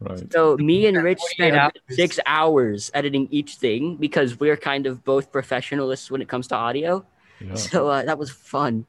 Right. 0.05 0.33
So 0.33 0.57
me 0.57 0.87
and 0.87 1.03
Rich 1.03 1.21
spent 1.21 1.57
hours. 1.57 1.73
six 1.90 2.19
hours 2.27 2.90
editing 2.95 3.29
each 3.31 3.57
thing 3.57 3.97
because 3.97 4.38
we're 4.40 4.57
kind 4.57 4.87
of 4.87 5.05
both 5.05 5.33
professionalists 5.33 6.11
when 6.11 6.21
it 6.23 6.29
comes 6.29 6.49
to 6.49 6.57
audio. 6.57 7.05
Yeah. 7.40 7.55
So 7.55 7.88
uh, 7.88 8.03
that 8.05 8.19
was 8.19 8.31
fun. 8.31 8.87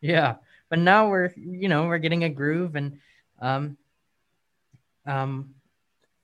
yeah 0.00 0.36
but 0.70 0.78
now 0.78 1.08
we're 1.08 1.32
you 1.36 1.68
know 1.68 1.86
we're 1.86 1.98
getting 1.98 2.24
a 2.24 2.28
groove 2.28 2.74
and 2.76 2.98
um 3.40 3.76
um 5.06 5.54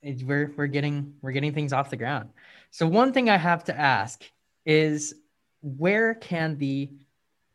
it- 0.02 0.22
we're 0.24 0.52
we're 0.56 0.66
getting 0.66 1.14
we're 1.22 1.32
getting 1.32 1.52
things 1.54 1.72
off 1.72 1.88
the 1.90 1.96
ground 1.96 2.28
so 2.70 2.86
one 2.86 3.12
thing 3.12 3.28
i 3.30 3.36
have 3.36 3.64
to 3.64 3.74
ask 3.78 4.24
is 4.66 5.14
where 5.62 6.14
can 6.14 6.56
the 6.58 6.90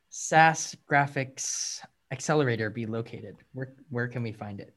sas 0.09 0.75
graphics 0.89 1.79
accelerator 2.11 2.69
be 2.69 2.85
located 2.85 3.35
where 3.53 3.73
where 3.89 4.07
can 4.07 4.23
we 4.23 4.31
find 4.31 4.59
it 4.59 4.73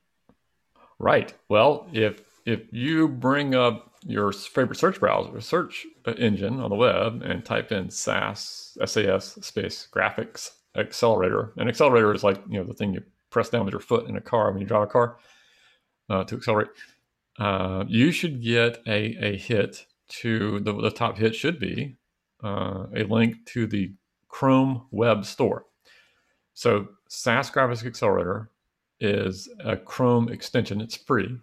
Right. 0.98 1.32
Well, 1.48 1.87
if 1.92 2.22
if 2.44 2.62
you 2.72 3.08
bring 3.08 3.54
up 3.54 3.92
your 4.06 4.32
favorite 4.32 4.78
search 4.78 5.00
browser, 5.00 5.40
search 5.40 5.87
engine 6.16 6.61
on 6.61 6.70
the 6.70 6.76
web, 6.76 7.22
and 7.22 7.44
type 7.44 7.72
in 7.72 7.90
SAS 7.90 8.76
SAS 8.84 9.38
space 9.46 9.88
graphics 9.92 10.50
accelerator, 10.76 11.52
and 11.56 11.68
accelerator 11.68 12.12
is 12.14 12.24
like 12.24 12.42
you 12.48 12.58
know 12.58 12.64
the 12.64 12.74
thing 12.74 12.94
you 12.94 13.02
press 13.30 13.48
down 13.48 13.64
with 13.64 13.72
your 13.72 13.80
foot 13.80 14.08
in 14.08 14.16
a 14.16 14.20
car 14.20 14.50
when 14.50 14.61
you 14.61 14.66
drive 14.66 14.82
a 14.82 14.87
car 14.87 15.18
uh, 16.11 16.24
to 16.24 16.37
accelerate. 16.37 16.68
Uh, 17.38 17.84
you 17.87 18.11
should 18.11 18.42
get 18.42 18.82
a 18.87 19.16
a 19.20 19.37
hit 19.37 19.87
to 20.08 20.58
the 20.61 20.72
the 20.72 20.90
top 20.90 21.18
hit 21.18 21.34
should 21.34 21.61
be 21.61 21.96
uh, 22.42 22.87
a 22.96 23.04
link 23.04 23.44
to 23.46 23.66
the 23.66 23.92
Chrome 24.28 24.87
Web 24.90 25.24
Store. 25.24 25.66
So 26.54 26.88
SAS 27.08 27.50
Graphics 27.50 27.84
Accelerator 27.87 28.50
is 29.00 29.48
a 29.64 29.76
Chrome 29.76 30.28
extension. 30.28 30.80
It's 30.80 30.96
free, 30.96 31.38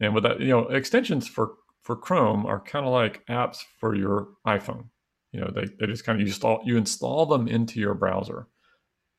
and 0.00 0.14
with 0.14 0.24
that, 0.24 0.40
you 0.40 0.48
know, 0.48 0.68
extensions 0.68 1.28
for 1.28 1.54
for 1.82 1.96
Chrome 1.96 2.46
are 2.46 2.60
kind 2.60 2.86
of 2.86 2.92
like 2.92 3.26
apps 3.26 3.58
for 3.78 3.94
your 3.94 4.28
iPhone. 4.46 4.86
You 5.32 5.40
know, 5.40 5.50
they, 5.54 5.66
they 5.78 5.86
just 5.86 6.04
kind 6.04 6.16
of 6.16 6.20
you 6.20 6.26
install 6.26 6.62
you 6.64 6.76
install 6.76 7.26
them 7.26 7.48
into 7.48 7.80
your 7.80 7.94
browser, 7.94 8.46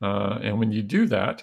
uh, 0.02 0.38
and 0.42 0.58
when 0.58 0.72
you 0.72 0.82
do 0.82 1.06
that, 1.06 1.42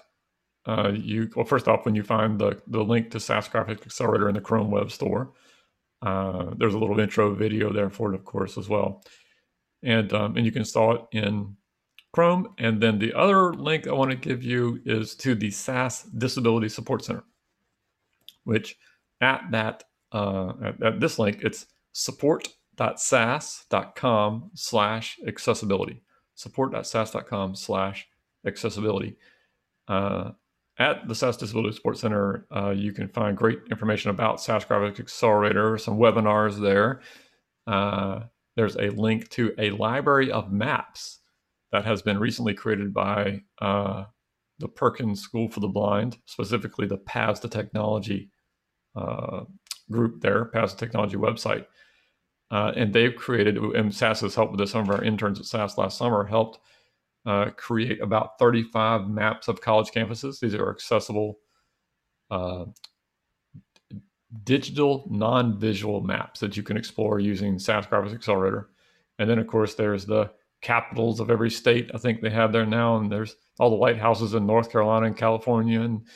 uh, 0.66 0.92
you 0.94 1.30
well 1.36 1.46
first 1.46 1.68
off 1.68 1.86
when 1.86 1.96
you 1.96 2.04
find 2.04 2.40
the 2.40 2.62
the 2.68 2.84
link 2.84 3.12
to 3.12 3.20
SAS 3.20 3.50
Graphics 3.50 3.86
Accelerator 3.86 4.30
in 4.30 4.36
the 4.36 4.42
Chrome 4.42 4.72
Web 4.72 4.92
Store, 4.92 5.34
uh, 6.02 6.52
there's 6.58 6.74
a 6.74 6.80
little 6.80 7.00
intro 7.00 7.34
video 7.34 7.72
there 7.72 7.90
for 7.90 8.14
it, 8.14 8.16
of 8.16 8.26
course, 8.26 8.58
as 8.58 8.70
well, 8.70 9.04
and 9.84 10.14
um, 10.14 10.38
and 10.38 10.46
you 10.46 10.52
can 10.52 10.62
install 10.62 10.96
it 10.96 11.02
in 11.12 11.56
Chrome. 12.14 12.54
And 12.58 12.82
then 12.82 13.00
the 13.00 13.14
other 13.14 13.54
link 13.54 13.88
I 13.88 13.94
want 13.94 14.12
to 14.12 14.18
give 14.18 14.44
you 14.44 14.82
is 14.86 15.16
to 15.16 15.36
the 15.36 15.52
SAS 15.52 16.04
Disability 16.04 16.68
Support 16.70 17.04
Center, 17.06 17.24
which 18.44 18.78
at 19.22 19.44
that 19.52 19.86
uh, 20.12 20.54
at, 20.64 20.84
at 20.84 21.00
this 21.00 21.18
link 21.20 21.40
it's 21.42 21.68
support.sas.com 21.94 24.52
slash 24.54 25.20
accessibility 25.28 26.04
support.sas.com 26.36 27.56
slash 27.56 28.08
accessibility 28.46 29.16
uh, 29.88 30.32
at 30.82 31.08
the 31.08 31.14
SAS 31.14 31.38
Disability 31.38 31.76
Support 31.76 31.98
Center, 31.98 32.48
uh, 32.56 32.72
you 32.72 32.92
can 32.92 33.08
find 33.08 33.38
great 33.38 33.60
information 33.70 34.10
about 34.10 34.42
SAS 34.42 34.66
Graphics 34.66 35.00
Accelerator, 35.00 35.78
some 35.78 35.98
webinars 35.98 36.60
there. 36.60 37.02
Uh, 37.68 38.22
there's 38.56 38.76
a 38.78 38.90
link 38.90 39.30
to 39.30 39.54
a 39.60 39.70
library 39.72 40.32
of 40.32 40.52
maps 40.52 41.20
that 41.72 41.86
has 41.86 42.02
been 42.02 42.20
recently 42.20 42.54
created 42.54 42.94
by 42.94 43.42
uh, 43.62 44.06
the 44.60 44.68
Perkins 44.68 45.22
School 45.22 45.50
for 45.50 45.60
the 45.60 45.68
Blind, 45.68 46.18
specifically 46.26 46.88
the 46.88 46.98
Paths 46.98 47.40
to 47.42 47.50
Technology 47.50 48.30
uh, 48.96 49.42
group 49.90 50.22
there, 50.22 50.46
Paths 50.46 50.74
to 50.74 50.80
Technology 50.80 51.18
website. 51.18 51.66
Uh, 52.52 52.74
and 52.76 52.94
they've 52.94 53.16
created, 53.16 53.58
and 53.58 53.96
SAS 53.96 54.20
has 54.22 54.36
helped 54.36 54.52
with 54.52 54.60
this. 54.60 54.72
Some 54.72 54.82
of 54.82 54.90
our 54.90 55.04
interns 55.04 55.40
at 55.40 55.46
SAS 55.46 55.78
last 55.78 55.98
summer 55.98 56.26
helped 56.26 56.60
uh, 57.26 57.52
create 57.56 58.02
about 58.02 58.38
35 58.40 59.08
maps 59.08 59.48
of 59.48 59.62
college 59.62 59.92
campuses. 59.92 60.40
These 60.40 60.56
are 60.56 60.70
accessible 60.70 61.40
uh, 62.30 62.66
digital, 64.44 65.08
non 65.10 65.58
visual 65.60 66.02
maps 66.02 66.40
that 66.42 66.58
you 66.58 66.64
can 66.64 66.78
explore 66.78 67.20
using 67.20 67.58
SAS 67.58 67.86
Graphics 67.86 68.14
Accelerator. 68.14 68.70
And 69.20 69.30
then, 69.30 69.40
of 69.40 69.48
course, 69.48 69.76
there's 69.76 70.06
the 70.06 70.32
capitals 70.62 71.20
of 71.20 71.30
every 71.30 71.50
state. 71.50 71.92
I 71.94 71.98
think 71.98 72.22
they 72.22 72.30
have 72.30 72.52
there 72.52 72.66
now, 72.66 72.98
and 72.98 73.12
there's 73.12 73.36
all 73.60 73.70
the 73.70 73.76
White 73.76 73.98
Houses 73.98 74.34
in 74.34 74.46
North 74.46 74.72
Carolina 74.72 75.08
and 75.08 75.18
California, 75.18 75.82
and 75.82 76.08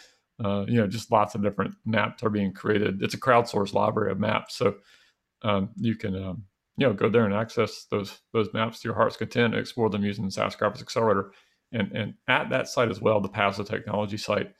uh, 0.44 0.66
you 0.68 0.76
know, 0.76 0.88
just 0.88 1.12
lots 1.12 1.36
of 1.36 1.42
different 1.42 1.76
maps 1.86 2.24
are 2.24 2.30
being 2.30 2.54
created. 2.54 3.02
It's 3.02 3.14
a 3.14 3.20
crowdsourced 3.20 3.74
library 3.74 4.12
of 4.12 4.20
maps, 4.20 4.56
so 4.56 4.76
um, 5.44 5.70
you 5.78 5.96
can 5.96 6.16
um, 6.16 6.44
you 6.78 6.86
know 6.88 6.94
go 6.94 7.10
there 7.10 7.26
and 7.26 7.34
access 7.34 7.86
those 7.90 8.20
those 8.34 8.54
maps 8.54 8.82
to 8.82 8.88
your 8.88 8.96
heart's 8.96 9.18
content, 9.18 9.54
and 9.54 9.62
explore 9.62 9.90
them 9.90 10.04
using 10.04 10.26
the 10.26 10.32
SAS 10.32 10.56
Graphics 10.56 10.82
Accelerator. 10.82 11.32
And 11.72 11.92
and 11.94 12.14
at 12.28 12.50
that 12.50 12.68
site 12.68 12.90
as 12.90 13.02
well, 13.02 13.20
the 13.20 13.30
to 13.30 13.64
Technology 13.64 14.18
site, 14.18 14.54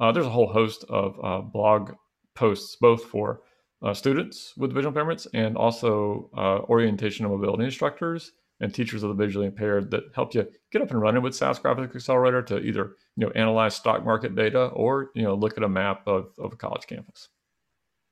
uh, 0.00 0.12
there's 0.12 0.26
a 0.26 0.30
whole 0.30 0.52
host 0.52 0.84
of 0.88 1.18
uh, 1.22 1.40
blog 1.40 1.92
posts, 2.34 2.76
both 2.80 3.04
for 3.04 3.42
uh, 3.82 3.92
students 3.92 4.54
with 4.56 4.72
visual 4.72 4.92
impairments 4.94 5.26
and 5.34 5.56
also 5.56 6.30
uh, 6.36 6.60
orientation 6.70 7.26
and 7.26 7.34
mobility 7.34 7.64
instructors 7.64 8.32
and 8.60 8.72
teachers 8.72 9.02
of 9.02 9.08
the 9.08 9.24
visually 9.24 9.46
impaired 9.46 9.90
that 9.90 10.04
help 10.14 10.34
you 10.34 10.46
get 10.70 10.82
up 10.82 10.90
and 10.90 11.00
running 11.00 11.22
with 11.22 11.34
SAS 11.34 11.58
Graphics 11.58 11.94
Accelerator 11.94 12.42
to 12.42 12.58
either 12.58 12.96
you 13.16 13.26
know 13.26 13.32
analyze 13.34 13.74
stock 13.74 14.04
market 14.04 14.34
data 14.34 14.66
or 14.68 15.10
you 15.14 15.22
know 15.22 15.34
look 15.34 15.56
at 15.56 15.62
a 15.62 15.68
map 15.68 16.06
of, 16.06 16.30
of 16.38 16.52
a 16.52 16.56
college 16.56 16.86
campus. 16.86 17.28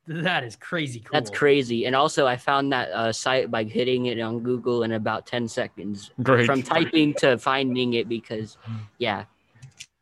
that 0.07 0.45
is 0.45 0.55
crazy 0.57 1.01
cool 1.01 1.11
That's 1.13 1.31
crazy. 1.31 1.87
And 1.87 1.97
also, 1.97 2.27
I 2.27 2.37
found 2.37 2.73
that 2.73 2.91
uh, 2.91 3.13
site 3.13 3.51
by 3.51 3.65
hitting 3.65 4.07
it 4.07 4.21
on 4.21 4.41
Google 4.41 4.83
in 4.83 4.93
about 4.93 5.27
10 5.27 5.49
seconds 5.49 6.11
Great. 6.23 6.45
from 6.45 6.63
typing 6.63 7.15
to 7.15 7.39
finding 7.39 7.95
it 7.95 8.09
because, 8.09 8.59
yeah. 8.99 9.25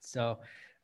so 0.00 0.38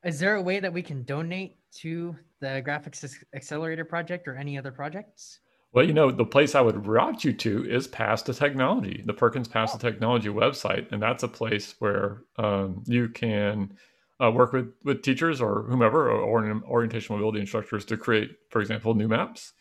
is 0.04 0.20
there 0.20 0.36
a 0.36 0.42
way 0.42 0.60
that 0.60 0.72
we 0.72 0.82
can 0.82 1.02
donate 1.02 1.56
to 1.72 2.16
the 2.40 2.62
graphics 2.64 3.16
accelerator 3.34 3.84
project 3.84 4.28
or 4.28 4.36
any 4.36 4.56
other 4.56 4.70
projects 4.70 5.40
Well, 5.72 5.86
you 5.86 5.92
know, 5.92 6.10
the 6.10 6.24
place 6.24 6.54
I 6.54 6.62
would 6.62 6.86
route 6.86 7.24
you 7.24 7.32
to 7.34 7.64
is 7.68 7.86
Paths 7.86 8.22
to 8.22 8.34
Technology, 8.34 9.02
the 9.04 9.12
Perkins 9.12 9.48
Paths 9.48 9.72
to 9.72 9.78
Technology 9.78 10.28
website, 10.28 10.90
and 10.90 11.02
that's 11.02 11.22
a 11.22 11.28
place 11.28 11.74
where 11.78 12.22
um, 12.38 12.82
you 12.86 13.08
can 13.10 13.76
uh, 14.22 14.30
work 14.30 14.52
with 14.52 14.72
with 14.84 15.02
teachers 15.02 15.40
or 15.40 15.64
whomever 15.64 16.10
or, 16.10 16.20
or 16.20 16.62
orientation 16.64 17.14
mobility 17.14 17.40
instructors 17.40 17.84
to 17.86 17.96
create, 17.96 18.30
for 18.50 18.60
example, 18.60 18.94
new 18.94 19.08
maps. 19.08 19.52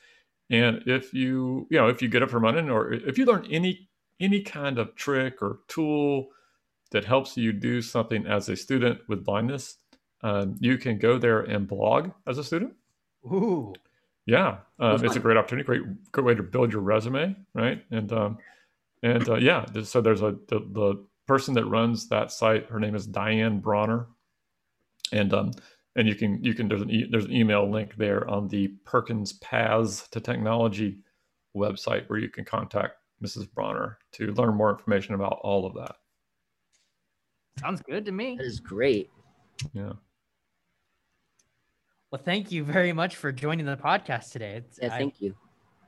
And 0.50 0.82
if 0.88 1.14
you 1.14 1.68
you 1.70 1.78
know 1.78 1.90
if 1.90 2.02
you 2.02 2.08
get 2.08 2.24
up 2.24 2.30
from 2.30 2.44
running 2.44 2.70
or 2.70 2.94
if 2.94 3.18
you 3.18 3.26
learn 3.26 3.46
any 3.52 3.90
any 4.20 4.42
kind 4.42 4.80
of 4.80 4.96
trick 4.96 5.42
or 5.42 5.60
tool 5.68 6.30
that 6.92 7.06
helps 7.06 7.36
you 7.36 7.52
do 7.52 7.82
something 7.82 8.26
as 8.26 8.48
a 8.48 8.56
student 8.56 9.02
with 9.10 9.26
blindness, 9.26 9.78
um, 10.24 10.56
you 10.60 10.78
can 10.78 10.98
go 10.98 11.18
there 11.18 11.42
and 11.42 11.68
blog 11.68 12.12
as 12.26 12.38
a 12.38 12.44
student 12.44 12.74
Ooh. 13.26 13.74
Yeah, 14.28 14.58
um, 14.80 15.04
it's 15.06 15.16
a 15.16 15.22
great 15.22 15.38
opportunity, 15.38 15.66
great 15.66 16.12
great 16.12 16.26
way 16.26 16.36
to 16.36 16.44
build 16.44 16.74
your 16.74 16.82
resume, 16.82 17.34
right? 17.56 17.82
And 17.92 18.12
um, 18.12 18.38
and 19.02 19.28
uh, 19.28 19.36
yeah, 19.36 19.66
so 19.84 20.02
there's 20.02 20.22
a 20.22 20.36
the, 20.50 20.60
the 20.60 21.06
person 21.28 21.54
that 21.54 21.66
runs 21.66 22.10
that 22.10 22.32
site. 22.32 22.66
Her 22.66 22.80
name 22.80 22.94
is 22.94 23.08
Diane 23.08 23.62
Brauner, 23.62 24.08
and 25.14 25.34
um, 25.34 25.52
and 25.96 26.10
you 26.10 26.16
can 26.16 26.44
you 26.44 26.54
can 26.54 26.68
there's 26.68 26.82
an 26.82 26.92
e- 26.92 27.08
there's 27.10 27.24
an 27.24 27.32
email 27.32 27.72
link 27.72 27.96
there 27.96 28.30
on 28.30 28.50
the 28.50 28.68
Perkins 28.84 29.34
Paths 29.34 30.10
to 30.10 30.20
Technology 30.20 31.00
website 31.56 32.08
where 32.10 32.20
you 32.20 32.30
can 32.30 32.44
contact 32.44 32.96
Mrs. 33.24 33.48
Brauner 33.48 33.96
to 34.12 34.34
learn 34.34 34.56
more 34.56 34.70
information 34.70 35.16
about 35.16 35.40
all 35.42 35.66
of 35.66 35.74
that. 35.76 35.96
Sounds 37.62 37.82
good 37.82 38.06
to 38.06 38.12
me. 38.12 38.36
That 38.38 38.46
is 38.46 38.60
great. 38.60 39.10
Yeah. 39.74 39.94
Well, 42.12 42.22
thank 42.24 42.52
you 42.54 42.64
very 42.64 42.94
much 42.94 43.18
for 43.18 43.32
joining 43.34 43.66
the 43.66 43.76
podcast 43.76 44.32
today. 44.32 44.56
It's, 44.58 44.80
Yeah, 44.82 44.94
I- 44.94 44.98
thank 44.98 45.22
you. 45.22 45.36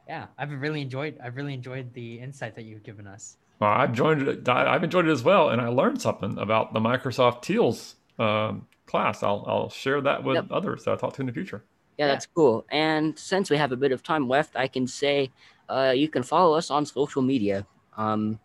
yeah, 0.07 0.27
I've 0.37 0.51
really 0.51 0.81
enjoyed. 0.81 1.17
I've 1.23 1.37
really 1.37 1.53
enjoyed 1.53 1.93
the 1.93 2.19
insight 2.19 2.55
that 2.55 2.63
you've 2.65 2.83
given 2.83 3.07
us. 3.07 3.37
Well, 3.59 3.69
I've 3.71 3.93
joined 3.93 4.27
it. 4.27 4.47
I- 4.49 4.73
I've 4.73 4.83
enjoyed 4.83 5.07
it 5.07 5.11
as 5.11 5.23
well, 5.23 5.49
and 5.49 5.61
I 5.61 5.67
learned 5.69 6.01
something 6.01 6.37
about 6.37 6.73
the 6.73 6.79
Microsoft 6.81 7.41
TEALS 7.41 7.95
um, 8.17 8.67
class. 8.85 9.23
I'll 9.23 9.45
I'll 9.47 9.69
share 9.69 10.01
that 10.01 10.23
with 10.25 10.35
Yep. 10.35 10.47
others 10.51 10.83
that 10.83 10.91
I 10.91 10.95
talk 10.97 11.13
to 11.13 11.21
in 11.21 11.27
the 11.27 11.31
future. 11.33 11.63
Yeah, 11.97 12.05
Yeah. 12.07 12.11
that's 12.13 12.25
cool. 12.25 12.65
And 12.69 13.17
since 13.17 13.49
we 13.49 13.55
have 13.55 13.71
a 13.71 13.77
bit 13.77 13.93
of 13.93 14.03
time 14.03 14.27
left, 14.27 14.57
I 14.57 14.67
can 14.67 14.87
say 14.87 15.31
uh, 15.69 15.93
you 15.95 16.09
can 16.09 16.23
follow 16.23 16.55
us 16.57 16.69
on 16.69 16.85
social 16.85 17.21
media. 17.21 17.65
Um, 17.95 18.39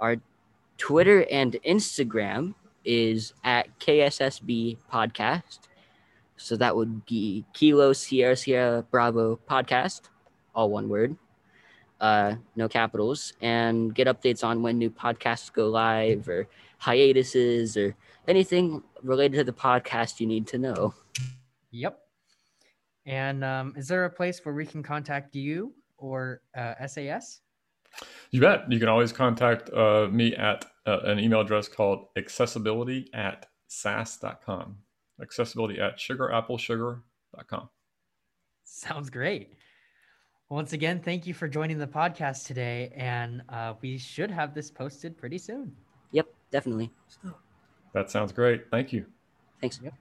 our 0.00 0.16
Twitter 0.78 1.24
and 1.30 1.52
Instagram 1.64 2.54
is 2.84 3.32
at 3.44 3.78
KSSB 3.78 4.78
Podcast. 4.92 5.68
So 6.42 6.56
that 6.56 6.74
would 6.74 7.06
be 7.06 7.44
Kilo 7.52 7.92
Sierra 7.92 8.36
Sierra 8.36 8.82
Bravo 8.90 9.38
Podcast, 9.48 10.02
all 10.56 10.70
one 10.70 10.88
word, 10.88 11.16
uh, 12.00 12.34
no 12.56 12.68
capitals, 12.68 13.32
and 13.40 13.94
get 13.94 14.08
updates 14.08 14.42
on 14.42 14.60
when 14.60 14.76
new 14.76 14.90
podcasts 14.90 15.52
go 15.52 15.68
live 15.68 16.28
or 16.28 16.48
hiatuses 16.78 17.76
or 17.76 17.94
anything 18.26 18.82
related 19.04 19.36
to 19.38 19.44
the 19.44 19.52
podcast 19.52 20.18
you 20.18 20.26
need 20.26 20.48
to 20.48 20.58
know. 20.58 20.92
Yep. 21.70 22.00
And 23.06 23.44
um, 23.44 23.74
is 23.76 23.86
there 23.86 24.04
a 24.04 24.10
place 24.10 24.44
where 24.44 24.54
we 24.54 24.66
can 24.66 24.82
contact 24.82 25.36
you 25.36 25.72
or 25.96 26.42
uh, 26.56 26.86
SAS? 26.88 27.40
You 28.32 28.40
bet. 28.40 28.70
You 28.70 28.80
can 28.80 28.88
always 28.88 29.12
contact 29.12 29.70
uh, 29.70 30.08
me 30.10 30.34
at 30.34 30.64
uh, 30.86 31.00
an 31.04 31.20
email 31.20 31.40
address 31.40 31.68
called 31.68 32.06
accessibility 32.16 33.10
at 33.14 33.46
sas.com. 33.68 34.76
Accessibility 35.22 35.80
at 35.80 35.98
sugarapple.sugar.com. 35.98 37.68
Sounds 38.64 39.10
great. 39.10 39.54
Once 40.48 40.74
again, 40.74 41.00
thank 41.00 41.26
you 41.26 41.32
for 41.32 41.48
joining 41.48 41.78
the 41.78 41.86
podcast 41.86 42.46
today, 42.46 42.92
and 42.94 43.42
uh, 43.48 43.74
we 43.80 43.96
should 43.96 44.30
have 44.30 44.54
this 44.54 44.70
posted 44.70 45.16
pretty 45.16 45.38
soon. 45.38 45.74
Yep, 46.10 46.26
definitely. 46.50 46.90
That 47.94 48.10
sounds 48.10 48.32
great. 48.32 48.70
Thank 48.70 48.92
you. 48.92 49.06
Thanks. 49.60 49.80
Yep. 49.82 49.94